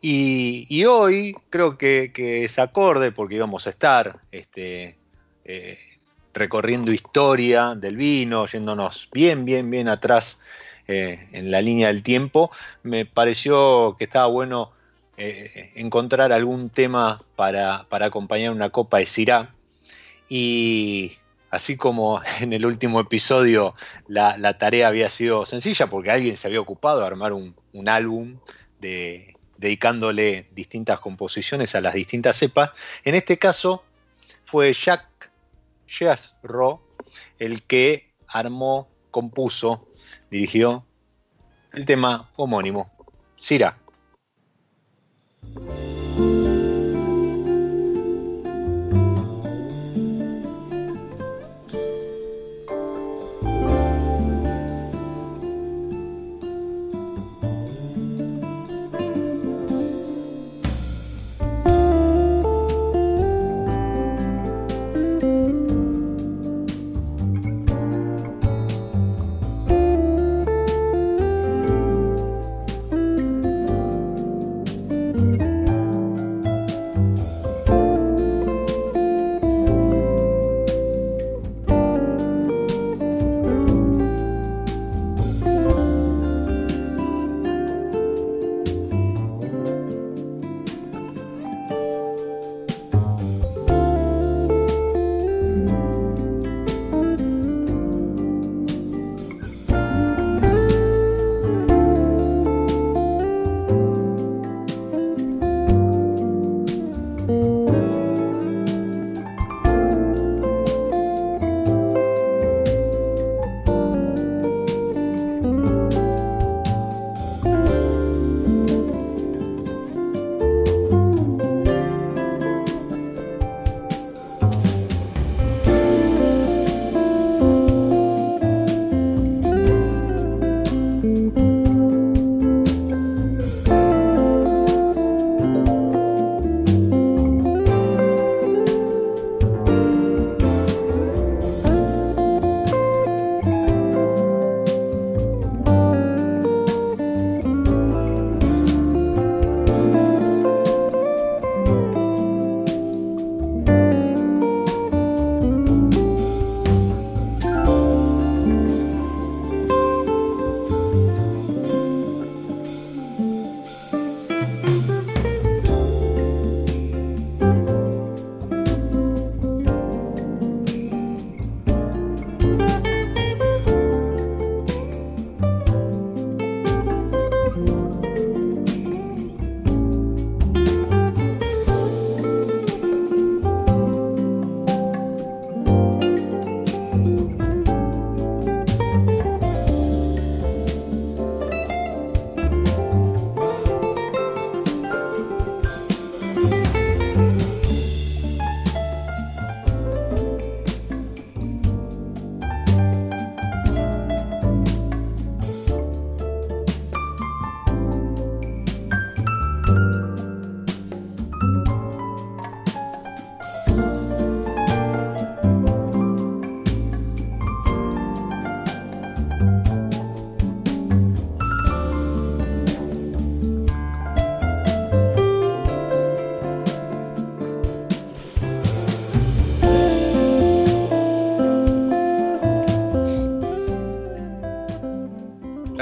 [0.00, 2.12] Y, hoy creo que,
[2.44, 4.96] es acorde porque íbamos a estar este,
[5.44, 5.78] eh,
[6.34, 10.38] recorriendo historia del vino, yéndonos bien, bien, bien atrás
[10.88, 12.50] eh, en la línea del tiempo.
[12.82, 14.72] Me pareció que estaba bueno
[15.16, 19.54] eh, encontrar algún tema para, acompañar una copa de Syrah.
[20.28, 21.18] Y
[21.50, 23.74] así como en el último episodio
[24.08, 27.54] la, tarea había sido sencilla porque alguien se había ocupado de armar un,
[27.88, 28.38] álbum
[29.62, 32.72] dedicándole distintas composiciones a las distintas cepas,
[33.04, 33.84] en este caso
[34.44, 35.30] fue Jacques
[35.86, 36.82] Jazro
[37.38, 39.88] el que armó, compuso,
[40.30, 40.84] dirigió
[41.72, 42.90] el tema homónimo,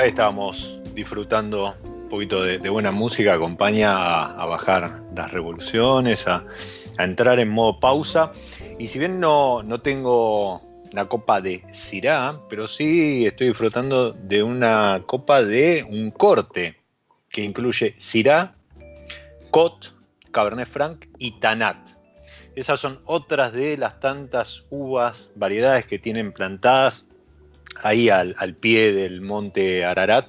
[0.01, 0.09] Syrah.
[0.09, 6.47] estábamos disfrutando un poquito de, buena música, acompaña a, bajar las revoluciones, a,
[6.99, 8.33] entrar en modo pausa.
[8.79, 10.63] Y si bien no, no tengo
[10.95, 16.77] la copa de Syrah, pero sí estoy disfrutando de una copa de un corte
[17.29, 18.55] que incluye Syrah,
[19.51, 19.95] Cot,
[20.31, 21.77] Cabernet Franc y Tanat.
[22.57, 27.05] Esas son otras de las tantas uvas, variedades que tienen plantadas
[27.83, 30.27] ahí al, pie del monte Ararat,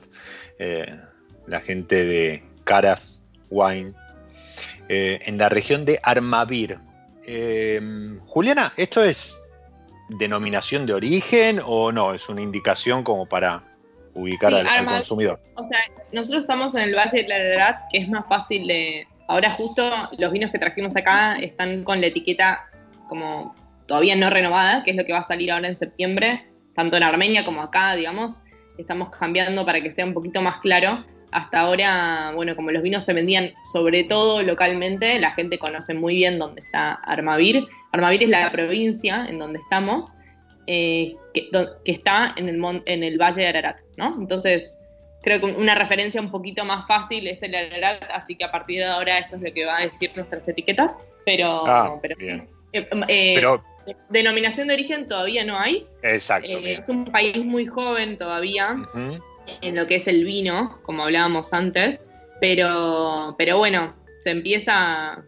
[0.60, 1.00] eh,
[1.48, 3.94] la gente de Caras Wine,
[4.89, 6.80] eh, en la región de Armavir.
[8.26, 9.42] Juliana, ¿esto es
[10.10, 12.14] denominación de origen o no?
[12.14, 13.64] ¿Es una indicación como para
[14.14, 15.39] ubicar al, consumidor?
[15.56, 15.80] O sea,
[16.12, 19.08] nosotros estamos en el Valle de la Ararat, que es más fácil de...
[19.28, 22.70] Ahora justo los vinos que trajimos acá están con la etiqueta
[23.08, 26.97] como todavía no renovada, que es lo que va a salir ahora en septiembre, tanto
[26.97, 28.41] en Armenia como acá, digamos.
[28.78, 31.05] Estamos cambiando para que sea un poquito más claro.
[31.32, 36.15] Hasta ahora, bueno, como los vinos se vendían sobre todo localmente, la gente conoce muy
[36.15, 37.65] bien dónde está Armavir.
[37.93, 40.13] Armavir es la provincia en donde estamos,
[40.67, 41.49] eh, que,
[41.86, 44.17] está en el, en el Valle de Ararat, ¿no?
[44.19, 44.78] Entonces,
[45.24, 48.80] creo que una referencia un poquito más fácil es el Ararat, así que a partir
[48.80, 50.97] de ahora eso es lo que va a decir nuestras etiquetas.
[51.26, 52.47] Pero, ah, pero, bien.
[52.74, 53.63] Eh, eh, pero
[54.09, 55.88] Denominación de origen todavía no hay.
[56.03, 56.47] Exacto.
[56.47, 58.76] Eh, es un país muy joven todavía
[59.61, 62.03] en lo que es el vino, como hablábamos antes,
[62.39, 65.24] pero, pero bueno, se empieza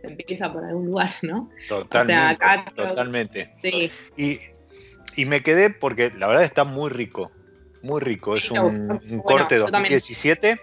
[0.00, 1.48] se empieza por algún lugar, ¿no?
[1.68, 2.74] Totalmente.
[2.74, 3.54] totalmente.
[3.62, 3.90] Sí.
[4.16, 7.30] Y, me quedé porque la verdad está muy rico,
[7.82, 8.36] muy rico.
[8.36, 10.58] Es un, corte 2017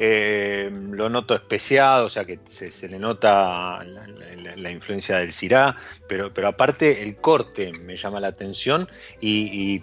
[0.00, 5.76] eh, lo noto especiado, o sea que se, le nota la, influencia del Cirá,
[6.08, 8.88] pero, pero aparte el corte me llama la atención
[9.20, 9.82] y,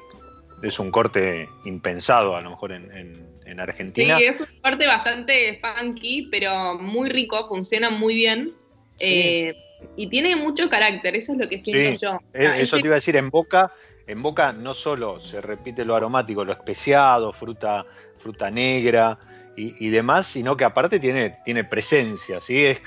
[0.64, 4.18] es un corte impensado a lo mejor en, Argentina.
[4.18, 8.54] Sí, es un corte bastante funky, pero muy rico, funciona muy bien.
[9.00, 9.54] Eh,
[9.96, 12.20] y tiene mucho carácter, eso es lo que siento yo.
[12.34, 13.72] Eh, eso te iba a decir, en boca,
[14.08, 17.86] en boca no solo se repite lo aromático, lo especiado, fruta,
[18.18, 19.18] fruta negra,
[19.58, 22.66] y, demás, sino que aparte tiene, tiene presencia, ¿sí?
[22.66, 22.82] Es,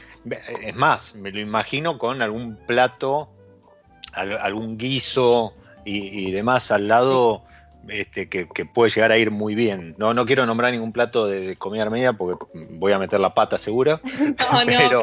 [0.63, 3.31] es más, me lo imagino con algún plato,
[4.13, 5.55] algún guiso
[5.85, 7.45] y, demás al lado
[7.89, 9.95] este, que, puede llegar a ir muy bien.
[9.97, 13.59] No, no quiero nombrar ningún plato de, comida armenia porque voy a meter la pata
[13.59, 14.01] segura.
[14.53, 15.03] No, no, pero...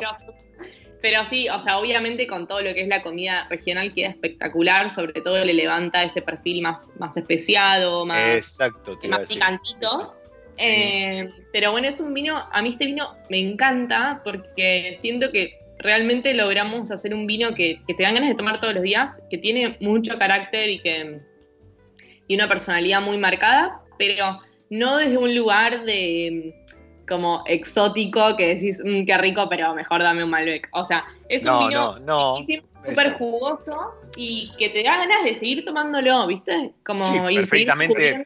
[1.01, 1.25] pero...
[1.25, 5.21] sí, o sea, obviamente con todo lo que es la comida regional queda espectacular, sobre
[5.21, 10.14] todo le levanta ese perfil más, más especiado, más, Exacto, más picantito.
[10.57, 15.57] Eh, pero bueno, es un vino, a mí este vino me encanta porque siento que
[15.79, 19.37] realmente logramos hacer un vino que, te dan ganas de tomar todos los días, que
[19.37, 21.19] tiene mucho carácter y que
[22.27, 24.39] y una personalidad muy marcada, pero
[24.69, 26.55] no desde un lugar de
[27.07, 30.67] como exótico que decís, mm, qué rico, pero mejor dame un Malbec.
[30.71, 36.25] O sea, es un vino súper jugoso y que te da ganas de seguir tomándolo,
[36.25, 36.73] ¿viste?
[36.83, 38.25] Como sí, perfectamente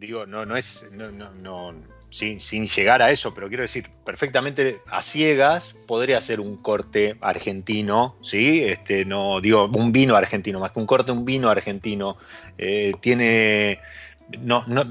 [0.00, 1.74] digo, no, no es, no, no,
[2.08, 7.16] sin, sin, llegar a eso, pero quiero decir, perfectamente a ciegas podría ser un corte
[7.20, 8.64] argentino, ¿sí?
[8.64, 12.16] Este, no, digo, un vino argentino, más que un corte, un vino argentino.
[12.56, 13.78] Eh, tiene,
[14.40, 14.84] no, no,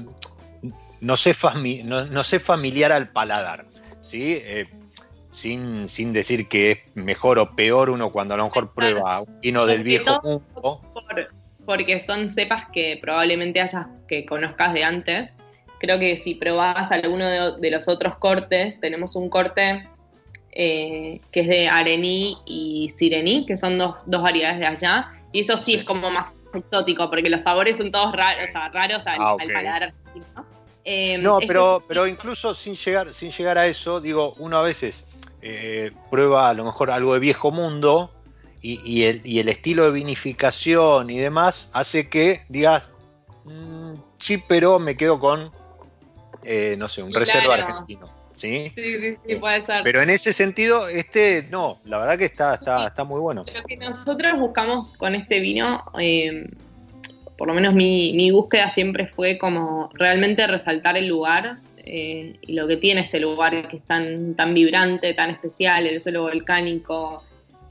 [1.00, 1.34] no, sé
[1.84, 3.66] no, sé familiar al paladar,
[4.00, 4.38] ¿sí?
[4.40, 4.68] Eh,
[5.28, 9.40] sin, sin, decir que es mejor o peor uno cuando a lo mejor prueba un
[9.40, 10.80] vino del viejo mundo
[11.70, 15.38] porque son cepas que probablemente hayas que conozcas de antes.
[15.78, 19.88] Creo que si probás alguno de, los otros cortes, tenemos un corte
[20.50, 25.12] eh, que es de arení y sirení, que son dos, variedades de allá.
[25.30, 28.68] Y eso sí es como más exótico, porque los sabores son todos raros, o sea,
[28.70, 30.26] raros al, ah, paladar argentino.
[30.84, 35.06] Eh, no, pero, pero incluso sin llegar, sin llegar a eso, digo, uno a veces
[35.40, 38.10] eh, prueba a lo mejor algo de viejo mundo
[38.62, 42.88] y, el, estilo de vinificación y demás hace que digas,
[43.44, 45.50] mm, sí, pero me quedo con,
[46.44, 48.06] eh, no sé, un reserva argentino.
[48.34, 48.72] ¿sí?
[48.74, 49.82] Sí, sí, sí, puede ser.
[49.82, 53.44] Pero en ese sentido, este no, la verdad que está, está, está muy bueno.
[53.52, 56.48] Lo que nosotros buscamos con este vino, em,
[57.36, 62.66] por lo menos mi, búsqueda siempre fue como realmente resaltar el lugar eh, y lo
[62.66, 67.22] que tiene este lugar que es tan, tan vibrante, tan especial, el suelo volcánico.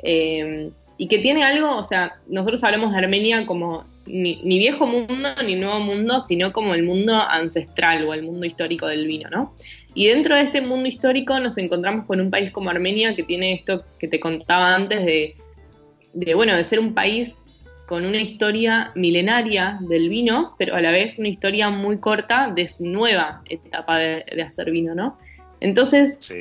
[0.03, 5.29] Eh, y que tiene algo, o sea, nosotros hablamos de Armenia como ni, viejo mundo
[5.45, 9.53] ni nuevo mundo, sino como el mundo ancestral o el mundo histórico del vino, ¿no?
[9.93, 13.53] Y dentro de este mundo histórico nos encontramos con un país como Armenia que tiene
[13.53, 17.45] esto que te contaba antes de, bueno, de ser un país
[17.87, 22.67] con una historia milenaria del vino, pero a la vez una historia muy corta de
[22.67, 25.17] su nueva etapa de, hacer vino, ¿no?
[25.59, 26.31] Entonces,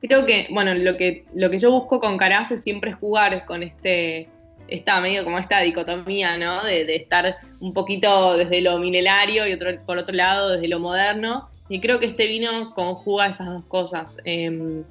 [0.00, 3.62] creo que, bueno, lo que, lo que yo busco con Carace siempre es jugar con
[3.62, 4.28] este,
[4.68, 6.62] esta medio como esta dicotomía, ¿no?
[6.64, 11.48] De, estar un poquito desde lo milenario y otro, por otro lado desde lo moderno.
[11.68, 14.18] Y creo que este vino conjuga esas dos cosas.
[14.24, 14.84] Em,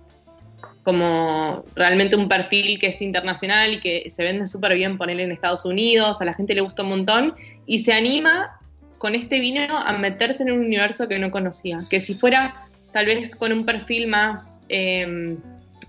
[0.84, 5.32] como realmente un perfil que es internacional y que se vende súper bien ponerle en
[5.32, 7.36] Estados Unidos, a la gente le gusta un montón,
[7.66, 8.60] y se anima
[9.00, 12.65] con este vino a meterse en un universo que no conocía, que si fuera
[12.96, 15.38] tal vez con un perfil más em,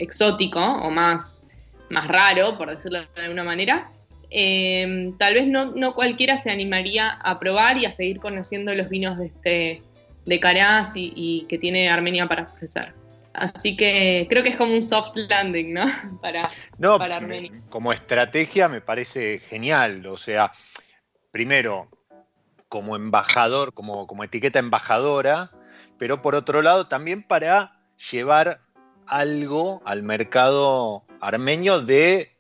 [0.00, 1.44] exótico o más,
[1.88, 3.92] más raro, por decirlo de alguna manera,
[4.28, 8.88] em, tal vez no, no, cualquiera se animaría a probar y a seguir conociendo los
[8.88, 9.82] vinos de, este,
[10.24, 12.92] de Caraz y que tiene Armenia para ofrecer.
[13.34, 15.84] Así que creo que es como un soft landing, ¿no?
[16.20, 17.52] Para, no, para Armenia.
[17.68, 20.04] Como estrategia me parece genial.
[20.06, 20.50] O sea,
[21.30, 21.88] primero,
[22.68, 25.52] como embajador, como, como etiqueta embajadora,
[25.98, 27.80] pero por otro lado también para
[28.10, 28.60] llevar
[29.06, 32.36] algo al mercado armenio de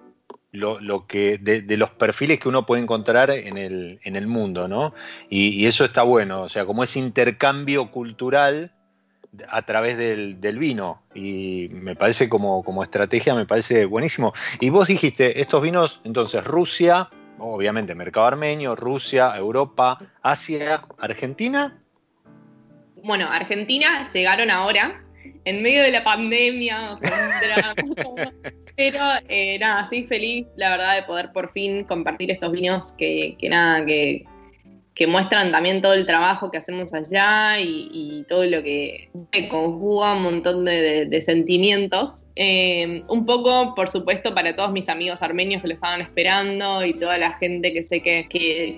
[0.56, 4.94] lo, que, de, los perfiles que uno puede encontrar en el, en el mundo, ¿no?
[5.28, 8.72] Y, eso está bueno, o sea, como ese intercambio cultural
[9.50, 14.32] a través del, vino y me parece como, como, estrategia, me parece buenísimo.
[14.60, 21.82] Y vos dijiste, estos vinos, entonces Rusia, obviamente mercado armenio, Rusia, Europa, Asia, Argentina.
[23.06, 25.00] Bueno, Argentina llegaron ahora,
[25.44, 26.94] en medio de la pandemia,
[28.76, 28.98] pero
[29.28, 33.48] eh, nada, estoy feliz, la verdad, de poder por fin compartir estos vinos que, que
[33.48, 34.24] nada, que
[34.96, 39.10] que muestran también todo el trabajo que hacemos allá y, todo lo que,
[39.50, 42.24] conjuga un montón de, sentimientos.
[42.34, 46.94] Eh, un poco, por supuesto, para todos mis amigos armenios que lo estaban esperando y
[46.94, 48.26] toda la gente que sé que,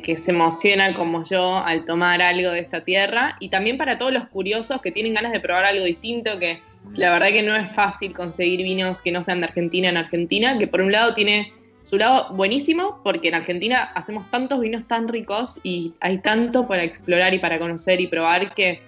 [0.03, 4.13] que, se emociona como yo al tomar algo de esta tierra y también para todos
[4.13, 6.59] los curiosos que tienen ganas de probar algo distinto, que
[6.95, 10.59] la verdad que no es fácil conseguir vinos que no sean de Argentina en Argentina,
[10.59, 11.47] que por un lado tiene
[11.89, 16.83] su lado buenísimo, porque en Argentina hacemos tantos vinos tan ricos y hay tanto para
[16.83, 18.83] explorar y para conocer y probar que,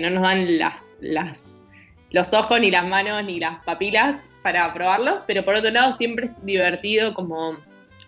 [0.00, 1.62] no nos dan las, las,
[2.10, 6.26] los ojos, ni las manos, ni las papilas para probarlos, pero por otro lado siempre
[6.26, 7.56] es divertido como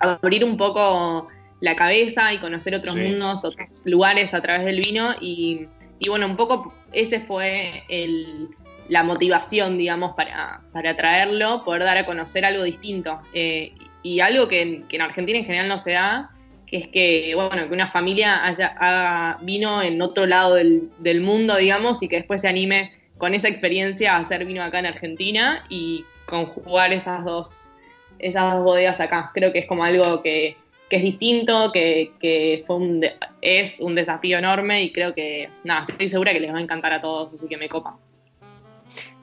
[0.01, 1.29] abrir un poco
[1.61, 5.15] la cabeza y conocer otros mundos, otros lugares a través del vino.
[5.21, 5.69] Y,
[6.09, 8.49] bueno, un poco ese fue el,
[8.89, 13.21] la motivación, digamos, para, para traerlo, poder dar a conocer algo distinto.
[13.35, 13.73] Eh,
[14.03, 16.31] y algo que, en Argentina en general no se da,
[16.67, 22.03] que es que, bueno, que una familia haya, vino en otro lado del, mundo, digamos,
[22.03, 26.05] y que después se anime con esa experiencia a hacer vino acá en Argentina y
[26.27, 27.71] conjugar esas dos,
[28.19, 29.31] esas dos bodegas acá.
[29.35, 30.57] Creo que es como algo que,
[30.91, 33.05] es distinto, que, fue un
[33.41, 36.93] es un desafío enorme y creo que, nada, estoy segura que les va a encantar
[36.93, 37.97] a todos, así que me copa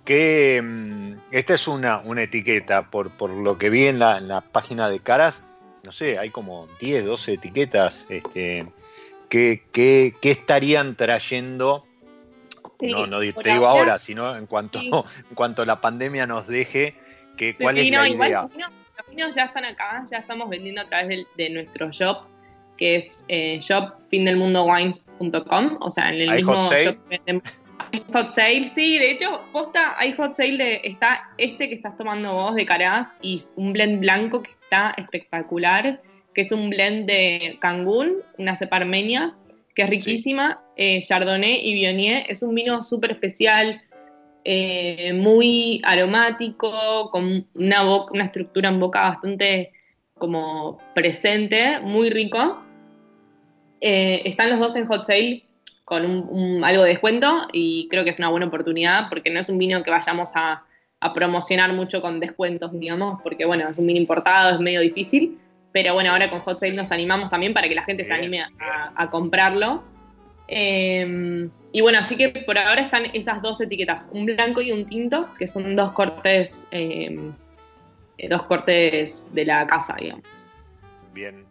[0.09, 4.89] que mm, esta es una, una etiqueta, por, por, lo que vi en la, página
[4.89, 5.43] de Caras,
[5.83, 8.65] no sé, hay como 10, 12 etiquetas este,
[9.29, 11.85] que, estarían trayendo,
[12.81, 14.79] no, no te digo ahora, sino en cuanto,
[15.29, 16.95] en cuanto la pandemia nos deje,
[17.37, 18.49] que, cuál es la idea.
[18.97, 22.23] Los vinos, ya están acá, ya estamos vendiendo a través de, nuestro shop,
[22.77, 26.97] que es eh, shopfindelmundowines.com, o sea, en el mismo shop
[28.13, 32.33] hot sale, sí, de hecho, posta, hay hot sale de, está este que estás tomando
[32.33, 36.01] vos de Caraz y un blend blanco que está espectacular,
[36.33, 39.35] que es un blend de Cancún, una cepa armenia,
[39.75, 43.81] que es riquísima, eh, Chardonnay y Viognier, es un vino súper especial,
[44.45, 49.71] eh, muy aromático, con una, boca, una estructura en boca bastante
[50.15, 52.61] como presente, muy rico.
[53.81, 55.48] Eh, están los dos en hot sale
[55.89, 59.49] con un, algo de descuento y creo que es una buena oportunidad porque no es
[59.49, 60.63] un vino que vayamos a,
[61.15, 65.39] promocionar mucho con descuentos, digamos, porque bueno, es un vino importado, es medio difícil,
[65.71, 68.45] pero bueno, ahora con Hot Sale nos animamos también para que la gente se anime
[68.95, 69.81] a, comprarlo.
[70.49, 74.85] Em, y bueno, así que por ahora están esas dos etiquetas, un blanco y un
[74.85, 77.31] tinto, que son dos cortes, em,
[78.29, 80.25] dos cortes de la casa, digamos.
[81.13, 81.45] Bien,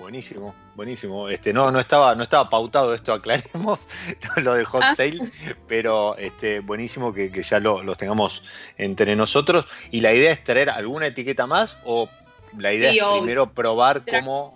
[0.00, 0.52] buenísimo.
[0.74, 1.28] Buenísimo.
[1.28, 3.86] Este, no, no estaba, no estaba pautado esto, aclaremos
[4.42, 4.94] lo del hot ah.
[4.94, 5.20] sale,
[5.66, 8.42] pero este, buenísimo que, ya lo, los tengamos
[8.78, 9.66] entre nosotros.
[9.90, 12.08] ¿Y la idea es traer alguna etiqueta más o
[12.58, 14.54] la idea es primero probar cómo.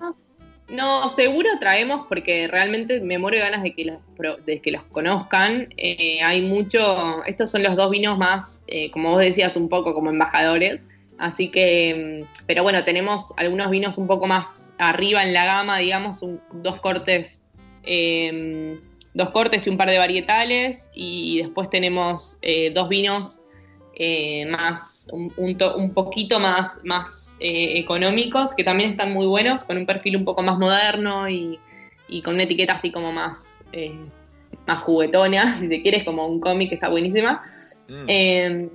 [0.69, 3.99] No, seguro traemos porque realmente me muero de ganas de que los,
[4.47, 5.69] de que los conozcan.
[5.77, 9.93] Eh, hay mucho, estos son los dos vinos más, eh, como vos decías, un poco
[9.95, 10.87] como embajadores.
[11.19, 15.79] Así que, mm, pero bueno, tenemos algunos vinos un poco más arriba en la gama,
[15.79, 17.43] digamos, dos cortes.
[17.85, 18.81] Em,
[19.15, 23.43] dos cortes y un par de varietales y después tenemos eh, dos vinos
[23.95, 29.77] eh, más un, un, poquito más, más eh, económicos que también están muy buenos con
[29.77, 31.61] un perfil un poco más moderno y,
[32.25, 33.61] con una etiqueta así como más,
[34.67, 37.43] más juguetona si te quieres como un cómic que está buenísima
[37.89, 38.05] mm.
[38.09, 38.71] em,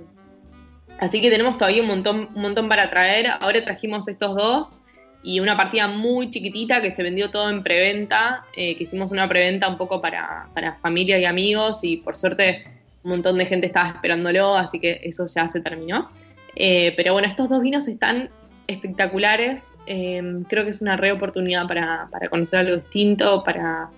[1.00, 3.26] Así que tenemos todavía un montón, un montón para traer.
[3.40, 4.82] Ahora trajimos estos dos
[5.22, 9.28] y una partida muy chiquitita que se vendió todo en preventa, eh, que hicimos una
[9.28, 12.64] preventa un poco para, para familia y amigos y por suerte
[13.02, 16.10] un montón de gente estaba esperándolo, así que eso ya se terminó.
[16.56, 18.30] Eh, pero bueno, estos dos vinos están
[18.66, 19.74] espectaculares.
[19.86, 23.90] Eh, creo que es una re oportunidad para, para, conocer algo distinto, para...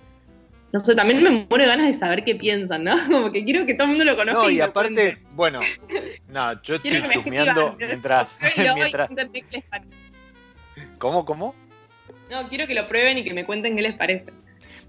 [0.71, 2.95] No sé, también me muero de ganas de saber qué piensan, ¿no?
[3.11, 4.41] Como que quiero que todo el mundo lo conozca.
[4.41, 5.61] No, y, aparte, bueno,
[6.29, 8.37] no, yo estoy chusmeando mientras...
[8.75, 9.09] mientras...
[11.03, 11.53] ¿Cómo, cómo?
[12.31, 14.31] No, quiero que lo prueben y que me cuenten qué les parece.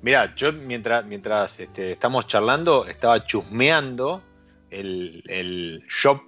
[0.01, 4.23] Mira, yo mientras, mientras este, estamos charlando, estaba chusmeando
[4.71, 6.21] el, el shop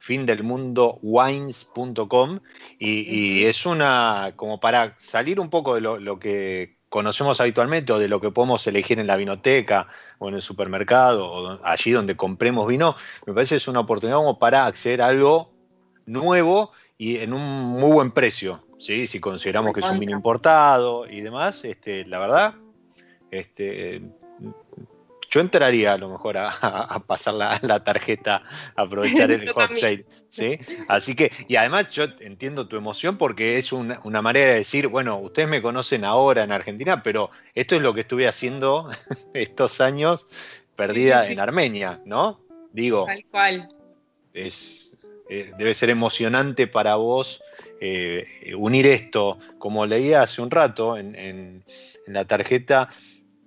[0.00, 2.40] findelmundowines.com
[2.80, 8.00] y, y, es una, como para salir un poco de lo, que conocemos habitualmente o
[8.00, 9.86] de lo que podemos elegir en la vinoteca
[10.18, 14.16] o en el supermercado o allí donde compremos vino, me parece que es una oportunidad
[14.16, 15.52] como para acceder a algo
[16.06, 19.06] nuevo y en un muy buen precio, ¿sí?
[19.06, 22.54] si consideramos que es un vino importado y demás, este, la verdad,
[23.30, 24.02] este,
[25.30, 28.42] yo entraría a lo mejor a, pasar la, tarjeta,
[28.74, 30.04] a aprovechar el hot sale.
[30.28, 30.58] ¿sí?
[30.88, 35.18] Así que, y además yo entiendo tu emoción porque es una, manera de decir, bueno,
[35.18, 38.90] ustedes me conocen ahora en Argentina, pero esto es lo que estuve haciendo
[39.32, 40.26] estos años
[40.76, 42.40] perdida en Armenia, ¿no?
[42.72, 43.06] Digo.
[43.06, 43.68] Tal cual.
[44.34, 44.96] Es,
[45.28, 47.42] debe ser emocionante para vos
[47.84, 51.64] eh, unir esto, como leía hace un rato en
[52.06, 52.88] la tarjeta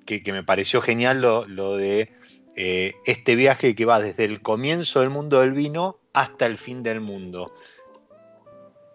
[0.05, 2.11] que, me pareció genial lo, de
[2.55, 6.83] eh, este viaje que va desde el comienzo del mundo del vino hasta el fin
[6.83, 7.53] del mundo.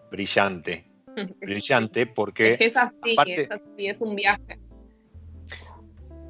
[0.09, 0.85] Brillante,
[1.41, 2.57] brillante, porque...
[2.59, 4.59] Es, así, es es un viaje.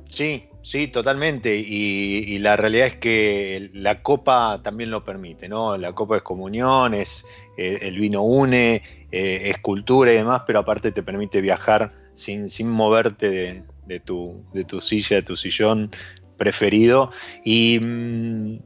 [0.07, 1.55] Sí, sí, totalmente.
[1.55, 5.77] Y, la realidad es que la copa también lo permite, ¿no?
[5.77, 7.25] La copa es comunión, es,
[7.57, 8.81] eh, el vino une,
[9.11, 13.99] eh, es cultura y demás, pero aparte te permite viajar sin, sin moverte de, de
[13.99, 15.91] tu, de tu silla, de tu sillón
[16.37, 17.11] preferido.
[17.43, 18.59] Y mm,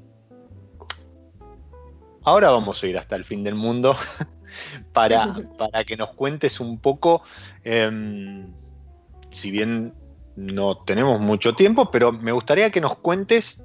[2.23, 3.95] ahora vamos a ir hasta el fin del mundo
[4.93, 7.23] para, para que nos cuentes un poco,
[7.63, 8.53] em,
[9.29, 9.93] si bien
[10.35, 13.61] no tenemos mucho tiempo, pero me gustaría que nos cuentes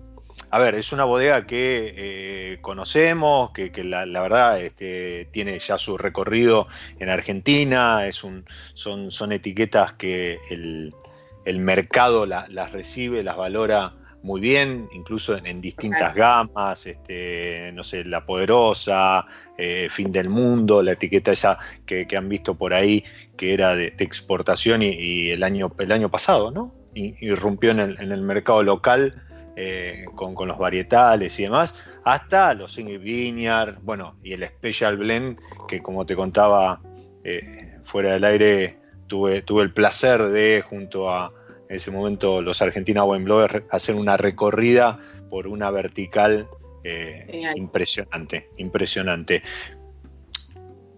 [0.53, 5.97] a ver, es una bodega que eh, conocemos, que, la, verdad este, tiene ya su
[5.97, 6.66] recorrido
[6.99, 8.45] en Argentina, es un,
[8.75, 16.14] son, son etiquetas que el mercado las recibe, las valora muy bien, incluso en, distintas
[16.14, 19.25] gamas, este, no sé, La Poderosa,
[19.57, 23.03] eh, Fin del Mundo, la etiqueta esa que, han visto por ahí,
[23.37, 26.75] que era de, exportación y, el, año, el año pasado, ¿no?
[26.93, 29.23] irrumpió en el, mercado local
[29.57, 35.39] eh, con, los varietales y demás, hasta los Single Vineyard, bueno, y el Special Blend,
[35.68, 36.81] que como te contaba
[37.25, 41.33] eh, fuera del aire, tuve, tuve el placer de, junto a
[41.71, 44.99] en ese momento los Argentina Wine Bloggers, hacer una recorrida
[45.31, 46.49] por una vertical
[46.83, 49.45] eh, impresionante, impresionante.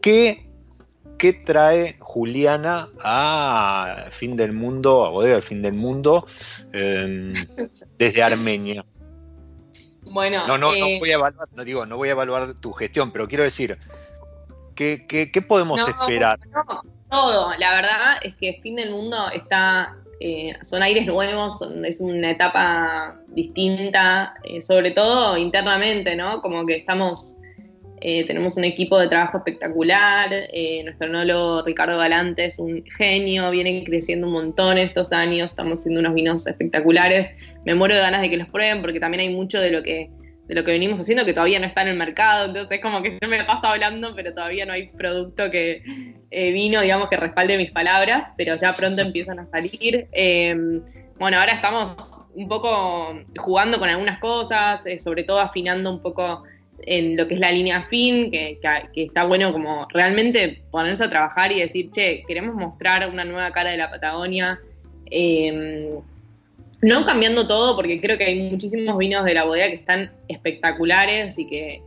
[0.01, 0.49] ¿Qué,
[1.19, 6.27] ¿Qué, trae Juliana a Fin del Mundo, a Bodega Fin del Mundo,
[6.73, 7.35] em,
[7.99, 8.83] desde Armenia?
[10.05, 12.73] Bueno, no, no, no eh, voy a evaluar, no digo, no voy a evaluar tu
[12.73, 13.77] gestión, pero quiero decir,
[14.75, 16.41] ¿qué, qué, podemos esperar?
[17.11, 22.31] todo, la verdad es que Fin del Mundo está eh, son aires nuevos, es una
[22.31, 26.41] etapa distinta, eh, sobre todo internamente, ¿no?
[26.41, 27.39] Como que estamos,
[28.01, 30.31] eh, tenemos un equipo de trabajo espectacular,
[30.85, 35.99] nuestro enólogo Ricardo Galante es un genio, vienen creciendo un montón estos años, estamos haciendo
[35.99, 37.33] unos vinos espectaculares,
[37.65, 40.09] me muero de ganas de que los prueben porque también hay mucho de lo que
[40.49, 43.03] de lo que venimos haciendo que todavía no está en el mercado, entonces es como
[43.03, 45.83] que yo me paso hablando, pero todavía no hay producto que
[46.31, 50.09] eh, vino, digamos, que respalde mis palabras, pero ya pronto empiezan a salir.
[50.13, 50.83] Em,
[51.19, 56.43] bueno, ahora estamos un poco jugando con algunas cosas, eh, sobre todo afinando un poco
[56.85, 58.59] en lo que es la línea fin, que,
[58.93, 63.53] que, está bueno como realmente ponerse a trabajar y decir, che, queremos mostrar una nueva
[63.53, 64.59] cara de la Patagonia.
[65.09, 66.01] Eh,
[66.83, 71.39] no cambiando todo, porque creo que hay muchísimos vinos de la bodega que están espectaculares
[71.39, 71.83] y que,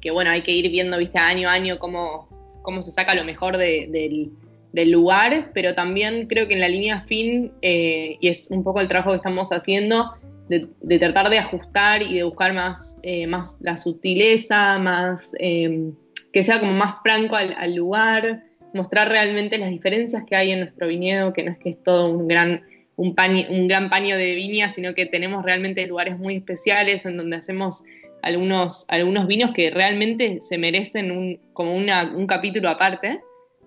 [0.00, 2.28] que bueno, hay que ir viendo, viste, año a año cómo,
[2.62, 4.30] cómo se saca lo mejor del,
[4.72, 8.86] lugar, pero también creo que en la línea fin, eh, y es un poco el
[8.86, 10.14] trabajo que estamos haciendo,
[10.48, 15.92] de, tratar de ajustar y de buscar más, eh, más la sutileza, más em,
[16.32, 20.60] que sea como más franco al, al lugar, mostrar realmente las diferencias que hay en
[20.60, 22.62] nuestro viñedo, que no es que es todo un gran
[22.98, 27.84] un, gran paño de viña, sino que tenemos realmente lugares muy especiales en donde hacemos
[28.22, 33.20] algunos, algunos vinos que realmente se merecen un, como un capítulo aparte.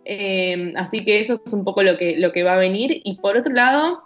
[0.04, 3.02] Eh, así que eso es un poco lo que, lo que va a venir.
[3.06, 4.04] Y por otro lado,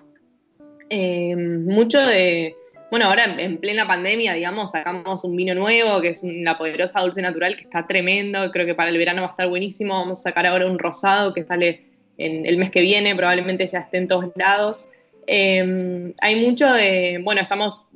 [0.92, 2.56] eh, mucho de,
[2.92, 7.24] bueno, ahora en, plena pandemia, digamos, sacamos un vino nuevo, que es la poderosa dulce
[7.24, 9.96] natural, que está tremendo, creo que para el verano va a estar buenísimo.
[9.96, 11.82] Vamos a sacar ahora un rosado que sale
[12.20, 14.90] en el mes que viene, probablemente ya esté en todos lados.
[15.28, 17.88] Eh, hay mucho de, bueno, estamos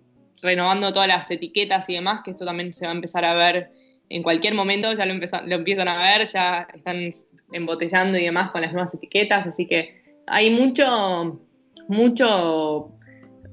[0.41, 3.71] renovando todas las etiquetas y demás, que esto también se va a empezar a ver
[4.09, 7.11] en cualquier momento, ya lo, lo empiezan a ver, ya están
[7.51, 11.39] embotellando y demás con las nuevas etiquetas, así que hay mucho,
[11.88, 12.91] mucho,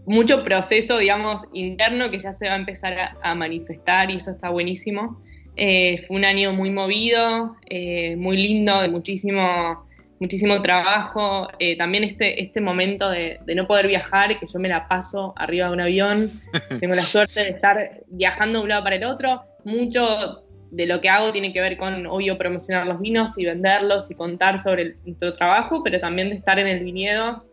[0.07, 4.51] mucho proceso, digamos, interno que ya se va a empezar a, manifestar y eso está
[4.51, 5.21] buenísimo.
[5.57, 9.86] Eh, fue un año muy movido, eh, muy lindo, de muchísimo
[10.21, 14.89] muchísimo trabajo, eh, también este, este momento de, no poder viajar, que yo me la
[14.89, 16.31] paso arriba de un avión,
[16.81, 21.01] tengo la suerte de estar viajando de un lado para el otro, mucho de lo
[21.01, 24.97] que hago tiene que ver con, obvio, promocionar los vinos y venderlos y contar sobre
[25.05, 27.45] nuestro trabajo, pero también de estar en el viñedo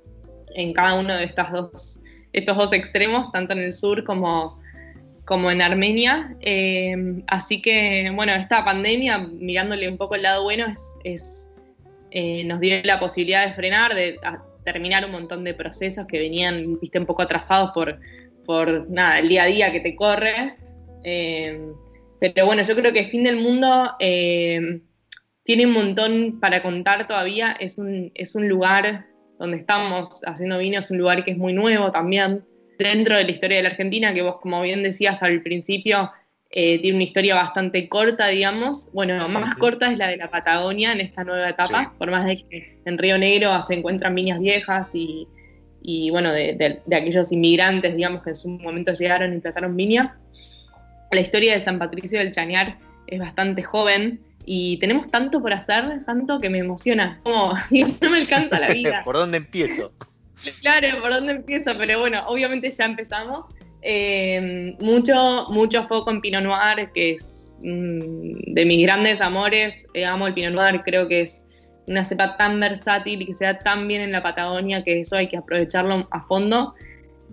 [0.55, 1.99] en cada uno de estas dos,
[2.33, 4.59] estos dos extremos, tanto en el sur como,
[5.25, 6.35] como en Armenia.
[6.41, 6.95] Eh,
[7.27, 10.65] así que, bueno, esta pandemia, mirándole un poco el lado bueno,
[11.03, 11.49] es
[12.15, 14.19] eh, nos dio la posibilidad de frenar, de
[14.63, 17.99] terminar un montón de procesos que venían, viste, un poco atrasados por,
[18.45, 20.55] por nada, el día a día que te corre.
[21.03, 21.59] Eh,
[22.19, 24.81] pero bueno, yo creo que Fin del Mundo eh,
[25.41, 27.55] tiene un montón para contar todavía.
[27.59, 29.07] Es un, es un lugar
[29.39, 32.45] donde estamos haciendo vino, es un lugar que es muy nuevo también.
[32.77, 36.11] Dentro de la historia de la Argentina, que vos, como bien decías al principio,
[36.55, 38.89] eh, tiene una historia bastante corta, digamos.
[38.93, 42.37] Bueno, más corta es la de la Patagonia en esta nueva etapa, por más de
[42.37, 45.27] que en Río Negro se encuentran viñas viejas y,
[46.11, 50.15] bueno, de, aquellos inmigrantes, digamos, que en su momento llegaron y trataron viña.
[51.11, 52.77] La historia de San Patricio del Chañar
[53.07, 57.19] es bastante joven y tenemos tanto por hacer, tanto que me emociona.
[57.23, 57.53] Como,
[57.99, 59.01] no me alcanza la vida.
[59.03, 59.91] ¿Por dónde empiezo?
[60.61, 63.47] Claro, por dónde empiezo, pero bueno, obviamente ya empezamos.
[63.83, 69.87] Eh, mucho, mucho foco en Pinot Noir, que es mm, de mis grandes amores.
[69.93, 71.45] Eh, amo el Pinot Noir, creo que es
[71.87, 75.17] una cepa tan versátil y que se da tan bien en la Patagonia que eso
[75.17, 76.73] hay que aprovecharlo a fondo.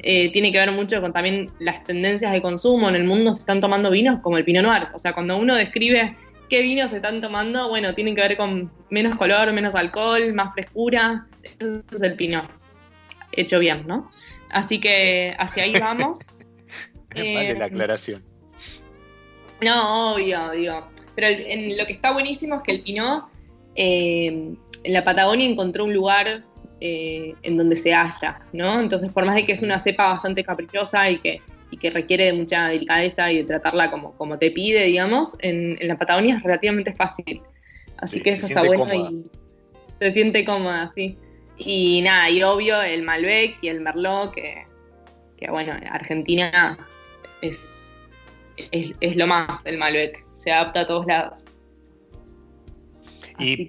[0.03, 2.89] Eh, tiene que ver mucho con también las tendencias de consumo.
[2.89, 4.89] En el mundo se están tomando vinos como el Pinot Noir.
[4.93, 6.17] O sea, cuando uno describe
[6.49, 10.53] qué vinos se están tomando, bueno, tienen que ver con menos color, menos alcohol, más
[10.53, 11.27] frescura.
[11.61, 12.47] Eso es el Pinot.
[13.33, 14.11] Hecho bien, ¿no?
[14.51, 16.19] Así que hacia ahí vamos.
[17.15, 18.23] vale la eh, aclaración.
[19.63, 20.89] No, obvio, digo.
[21.15, 23.25] Pero en lo que está buenísimo es que el Pinot
[23.75, 24.27] eh,
[24.85, 26.45] en la Patagonia encontró un lugar
[26.81, 28.81] eh, en donde se halla, ¿no?
[28.81, 31.43] Entonces, por más de que es una cepa bastante caprichosa y que,
[31.79, 35.99] que requiere de mucha delicadeza y de tratarla como, como te pide, digamos, en, la
[35.99, 37.43] Patagonia es relativamente fácil.
[37.99, 39.25] Así que eso está bueno y
[39.99, 41.19] se siente cómoda, sí.
[41.59, 44.65] Y nada, y obvio el Malbec y el Merlot, que,
[45.37, 46.79] que bueno, Argentina
[47.43, 47.95] es,
[48.57, 51.45] es, lo más el Malbec, se adapta a todos lados.
[53.39, 53.67] Y,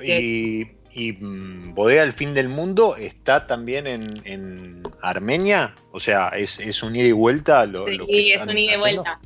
[0.94, 6.84] y, mm, Bodega El Fin del Mundo está también en, Armenia, o sea, es, es
[6.84, 7.66] un ida y vuelta.
[7.66, 9.20] Lo, sí, es un ida y vuelta.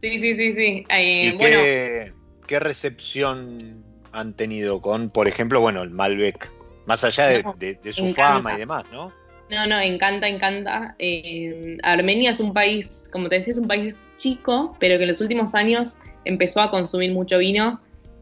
[0.00, 0.86] Sí, sí, sí, sí.
[0.88, 2.12] Eh, qué,
[2.46, 6.50] qué, recepción han tenido con, por ejemplo, bueno, el Malbec?
[6.86, 9.12] Más allá de, su fama y demás, ¿no?
[9.50, 10.94] No, no, encanta, encanta.
[10.98, 15.08] Eh, Armenia es un país, como te decía, es un país chico, pero que en
[15.08, 17.80] los últimos años empezó a consumir mucho vino.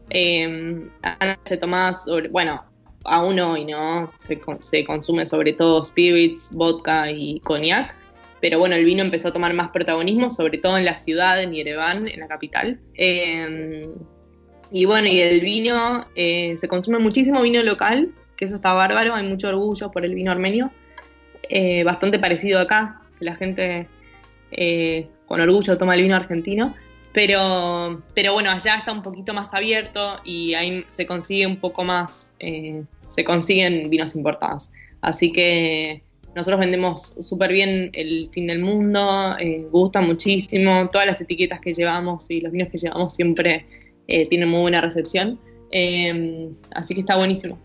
[0.09, 0.87] Eh,
[1.43, 1.91] se tomaba
[2.31, 2.63] bueno,
[3.03, 4.07] aún hoy, ¿no?
[4.09, 7.93] Se, se, consume sobre todo spirits, vodka y cognac.
[8.39, 11.51] Pero bueno, el vino empezó a tomar más protagonismo, sobre todo en la ciudad, en
[11.51, 12.79] Yerevan, en la capital.
[12.93, 13.89] Eh,
[14.71, 19.27] y bueno, y el vino, se consume muchísimo vino local, que eso está bárbaro, hay
[19.27, 20.71] mucho orgullo por el vino armenio.
[21.49, 23.87] Eh, bastante parecido acá, la gente
[24.51, 26.73] eh, con orgullo toma el vino argentino,
[27.13, 31.83] pero, pero bueno, allá está un poquito más abierto y ahí se consigue un poco
[31.83, 34.71] más, eh, se consiguen vinos importados.
[35.01, 36.03] Así que
[36.35, 39.35] nosotros vendemos súper bien el fin del mundo,
[39.71, 43.65] gusta muchísimo, todas las etiquetas que llevamos y los vinos que llevamos siempre
[44.29, 45.39] tienen muy buena recepción.
[46.75, 47.57] así que está buenísimo.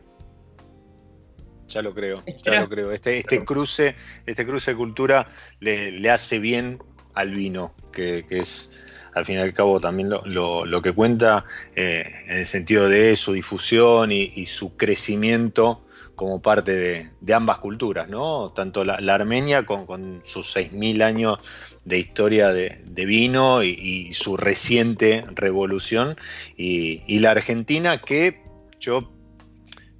[1.72, 2.92] Ya lo creo, ya lo creo.
[2.92, 3.96] Este, este cruce,
[4.26, 6.78] este cruce de cultura le, hace bien
[7.14, 8.72] al vino, que, es
[9.14, 13.32] al fin y al cabo también lo, que cuenta eh, en el sentido de su
[13.32, 18.52] difusión y, su crecimiento como parte de, ambas culturas, ¿no?
[18.54, 21.38] Tanto la, armenia con, sus 6.000 años
[21.86, 26.16] de historia de, vino y, su reciente revolución,
[26.54, 28.42] y, la Argentina que
[28.78, 29.11] yo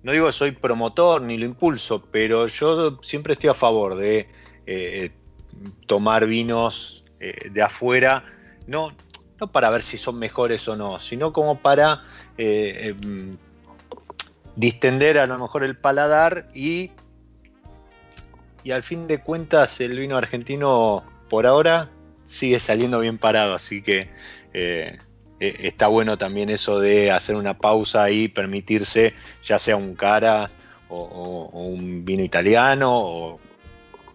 [0.02, 4.28] no digo que soy promotor ni lo impulso, pero yo siempre estoy a favor de
[4.66, 5.10] eh,
[5.86, 8.24] tomar vinos eh, de afuera,
[8.66, 8.92] no,
[9.40, 12.04] no para ver si son mejores o no, sino como para
[12.36, 13.36] eh, em,
[14.56, 16.90] distender a lo mejor el paladar y,
[18.64, 21.90] y al fin de cuentas el vino argentino por ahora
[22.24, 24.10] sigue saliendo bien parado, así que
[25.42, 29.12] eh, está bueno también eso de hacer una pausa y permitirse
[29.42, 30.48] ya sea un cara
[30.88, 33.40] o, un vino italiano o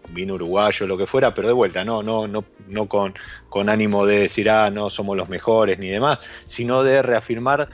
[0.08, 3.12] vino uruguayo, lo que fuera, pero de vuelta, no, no, no, no con,
[3.50, 7.68] con ánimo de decir, ah, no somos los mejores ni demás, sino de reafirmar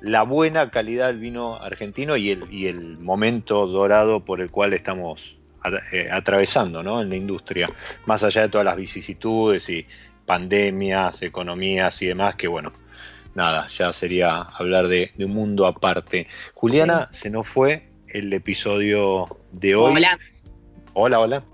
[0.00, 4.72] la buena calidad del vino argentino y el, y el momento dorado por el cual
[4.72, 5.38] estamos
[5.92, 7.02] eh, atravesando ¿no?
[7.02, 7.70] en la industria,
[8.06, 9.86] más allá de todas las vicisitudes y
[10.30, 12.72] pandemias, economías y demás, que bueno,
[13.34, 16.28] nada, ya sería hablar de, un mundo aparte.
[16.54, 19.92] Juliana, se nos fue el episodio de hoy.
[19.96, 20.16] Hola.
[20.94, 21.44] Hola, hola.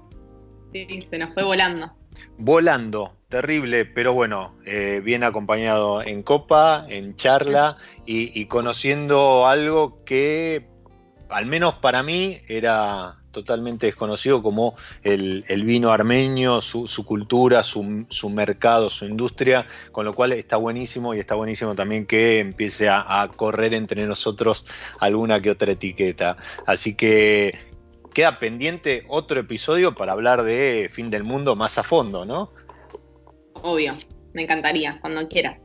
[0.74, 1.90] Sí, se nos fue volando.
[2.36, 10.68] Volando, terrible, pero bueno, eh, bien acompañado en copa, en charla y, conociendo algo que,
[11.30, 17.82] al menos para mí, era totalmente desconocido como el, vino armenio, su, cultura, su,
[18.30, 23.30] mercado, su industria, con lo cual está buenísimo y está buenísimo también que empiece a,
[23.36, 24.64] correr entre nosotros
[25.00, 26.38] alguna que otra etiqueta.
[26.64, 27.58] Así que
[28.14, 32.50] queda pendiente otro episodio para hablar de Fin del Mundo más a fondo, ¿no?
[33.62, 33.98] obvio.
[34.32, 35.58] Me encantaría, cuando quiera.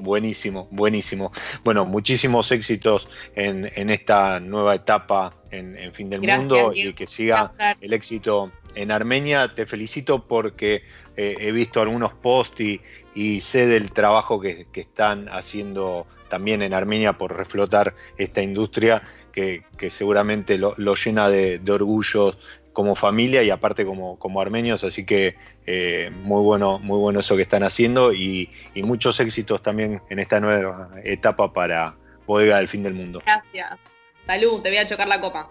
[0.00, 1.32] Buenísimo, buenísimo.
[1.64, 7.92] Bueno, muchísimos éxitos en, esta nueva etapa en, Fin del Mundo y que siga el
[7.92, 9.54] éxito en Armenia.
[9.54, 10.82] Te felicito porque
[11.16, 12.80] eh, he visto algunos posts
[13.14, 19.64] y, sé del trabajo que, están haciendo también en Armenia por reflotar esta industria que,
[19.88, 22.36] seguramente lo, llena de, de orgullo
[22.80, 27.36] como familia y aparte como, como armenios, así que eh, muy bueno, muy bueno eso
[27.36, 31.94] que están haciendo y, muchos éxitos también en esta nueva etapa para
[32.26, 33.20] Bodega del Fin del Mundo.
[33.26, 33.78] Gracias.
[34.26, 35.50] Salud, te voy a chocar la copa.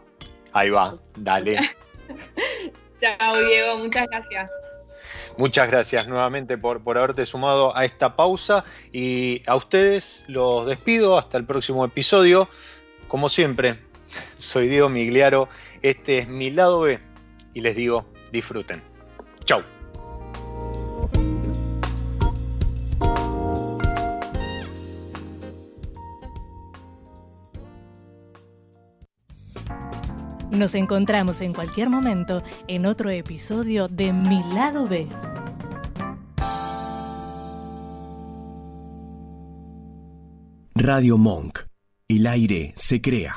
[0.54, 1.60] Ahí va, dale.
[3.00, 4.50] Chao Diego, muchas gracias.
[5.38, 11.20] Muchas gracias nuevamente por, por haberte sumado a esta pausa y a ustedes los despido
[11.20, 12.50] hasta el próximo episodio.
[13.08, 13.78] Como siempre,
[14.34, 15.48] soy Diego Migliaro,
[15.84, 17.09] este es mi lado B
[17.60, 18.82] y les digo, disfruten.
[19.44, 19.62] Chau.
[30.52, 35.08] Nos encontramos en cualquier momento en otro episodio de Mi lado B.
[40.76, 41.60] Radio Monk.
[42.08, 43.36] El aire se crea.